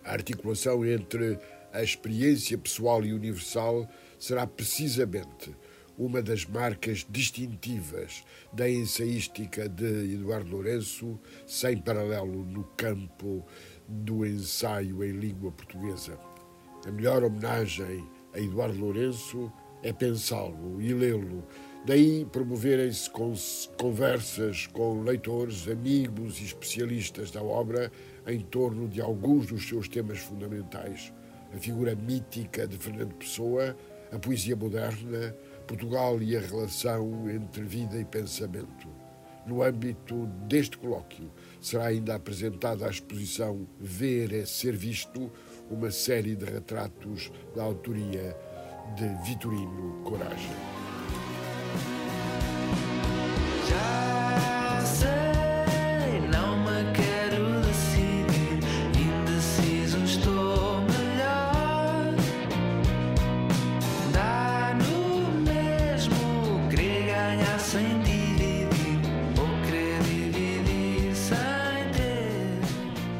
A 0.03 0.11
articulação 0.11 0.85
entre 0.85 1.39
a 1.73 1.83
experiência 1.83 2.57
pessoal 2.57 3.03
e 3.03 3.13
universal 3.13 3.87
será 4.17 4.45
precisamente 4.45 5.55
uma 5.99 6.21
das 6.21 6.45
marcas 6.45 7.05
distintivas 7.09 8.23
da 8.53 8.69
ensaística 8.69 9.67
de 9.67 10.13
Eduardo 10.13 10.49
Lourenço, 10.49 11.19
sem 11.45 11.77
paralelo 11.77 12.45
no 12.45 12.63
campo 12.77 13.45
do 13.85 14.25
ensaio 14.25 15.03
em 15.03 15.11
língua 15.11 15.51
portuguesa. 15.51 16.17
A 16.87 16.91
melhor 16.91 17.21
homenagem 17.21 18.07
a 18.33 18.39
Eduardo 18.39 18.79
Lourenço 18.79 19.51
é 19.83 19.91
pensá-lo 19.91 20.81
e 20.81 20.93
lê-lo. 20.93 21.43
Daí 21.85 22.25
promoverem-se 22.31 23.09
conversas 23.77 24.67
com 24.67 25.01
leitores, 25.01 25.67
amigos 25.67 26.39
e 26.39 26.45
especialistas 26.45 27.29
da 27.29 27.43
obra 27.43 27.91
em 28.25 28.39
torno 28.39 28.87
de 28.87 29.01
alguns 29.01 29.47
dos 29.47 29.67
seus 29.67 29.89
temas 29.89 30.19
fundamentais. 30.19 31.11
A 31.53 31.57
figura 31.57 31.95
mítica 31.95 32.65
de 32.67 32.77
Fernando 32.77 33.15
Pessoa, 33.15 33.75
a 34.11 34.19
poesia 34.19 34.55
moderna, 34.55 35.35
Portugal 35.69 36.19
e 36.19 36.35
a 36.35 36.39
relação 36.39 37.29
entre 37.29 37.61
vida 37.61 37.95
e 37.99 38.03
pensamento. 38.03 38.87
No 39.45 39.61
âmbito 39.61 40.25
deste 40.47 40.75
colóquio, 40.75 41.31
será 41.61 41.85
ainda 41.85 42.15
apresentada 42.15 42.87
a 42.87 42.89
exposição 42.89 43.67
Ver 43.79 44.33
é 44.33 44.45
Ser 44.45 44.75
Visto, 44.75 45.31
uma 45.69 45.91
série 45.91 46.35
de 46.35 46.45
retratos 46.45 47.31
da 47.55 47.63
autoria 47.63 48.35
de 48.97 49.07
Vitorino 49.29 50.01
Coragem. 50.03 50.49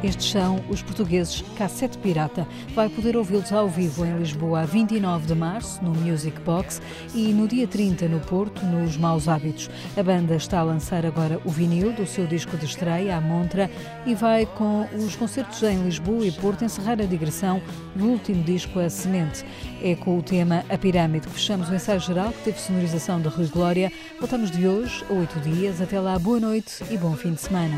Estes 0.10 0.32
são 0.32 0.60
os 0.68 0.82
portugueses 0.82 1.44
Cassete 1.56 1.96
Pirata. 2.00 2.48
Vai 2.74 2.90
poder 2.90 3.16
ouvi-los 3.16 3.54
ao 3.54 3.70
vivo 3.70 4.04
em 4.04 4.18
Lisboa 4.18 4.62
a 4.62 4.66
29 4.66 5.28
de 5.28 5.36
março, 5.36 5.84
no 5.84 5.92
Music 5.92 6.42
Box, 6.42 6.82
e 7.14 7.32
no 7.32 7.48
dia 7.48 7.68
30 7.68 8.08
no 8.08 8.20
Porto, 8.20 8.66
nos 8.66 8.98
Maus 8.98 9.28
Hábitos. 9.28 9.70
A 9.96 10.02
banda 10.02 10.36
está 10.36 10.62
a 10.62 10.64
lançar 10.64 11.06
agora 11.06 11.40
o 11.46 11.52
vinil 11.52 11.94
do 11.94 12.08
seu 12.08 12.26
disco 12.26 12.58
de 12.58 12.66
estreia, 12.66 13.18
a 13.18 13.22
Montra, 13.22 13.70
e 14.04 14.16
vai 14.16 14.48
com 14.48 14.88
os 14.96 15.16
concertos 15.16 15.62
em 15.62 15.84
Lisboa 15.84 16.26
e 16.26 16.32
Porto 16.32 16.66
encerrar 16.66 16.94
a 16.94 17.06
digressão 17.06 17.62
do 17.96 18.08
último 18.08 18.44
disco, 18.44 18.80
A 18.80 18.90
Semente. 18.90 19.46
É 19.80 19.94
com 19.94 20.18
o 20.18 20.24
tema 20.24 20.66
A 20.70 20.78
Pirâmide 20.78 21.28
que 21.28 21.34
fechamos 21.34 21.70
o 21.70 21.76
ensaio 21.76 22.00
geral, 22.00 22.32
que 22.32 22.46
teve 22.46 22.60
sonorização 22.60 23.22
de 23.22 23.28
Rui 23.28 23.46
Glória. 23.46 23.92
Voltamos 24.20 24.50
de 24.50 24.68
hoje 24.68 25.06
a 25.08 25.14
oito 25.14 25.40
dias. 25.42 25.80
Até 25.80 26.00
lá, 26.00 26.18
boa 26.18 26.40
noite 26.40 26.84
e 26.90 26.98
bom 26.98 27.16
fim 27.16 27.34
de 27.34 27.42
semana. 27.42 27.78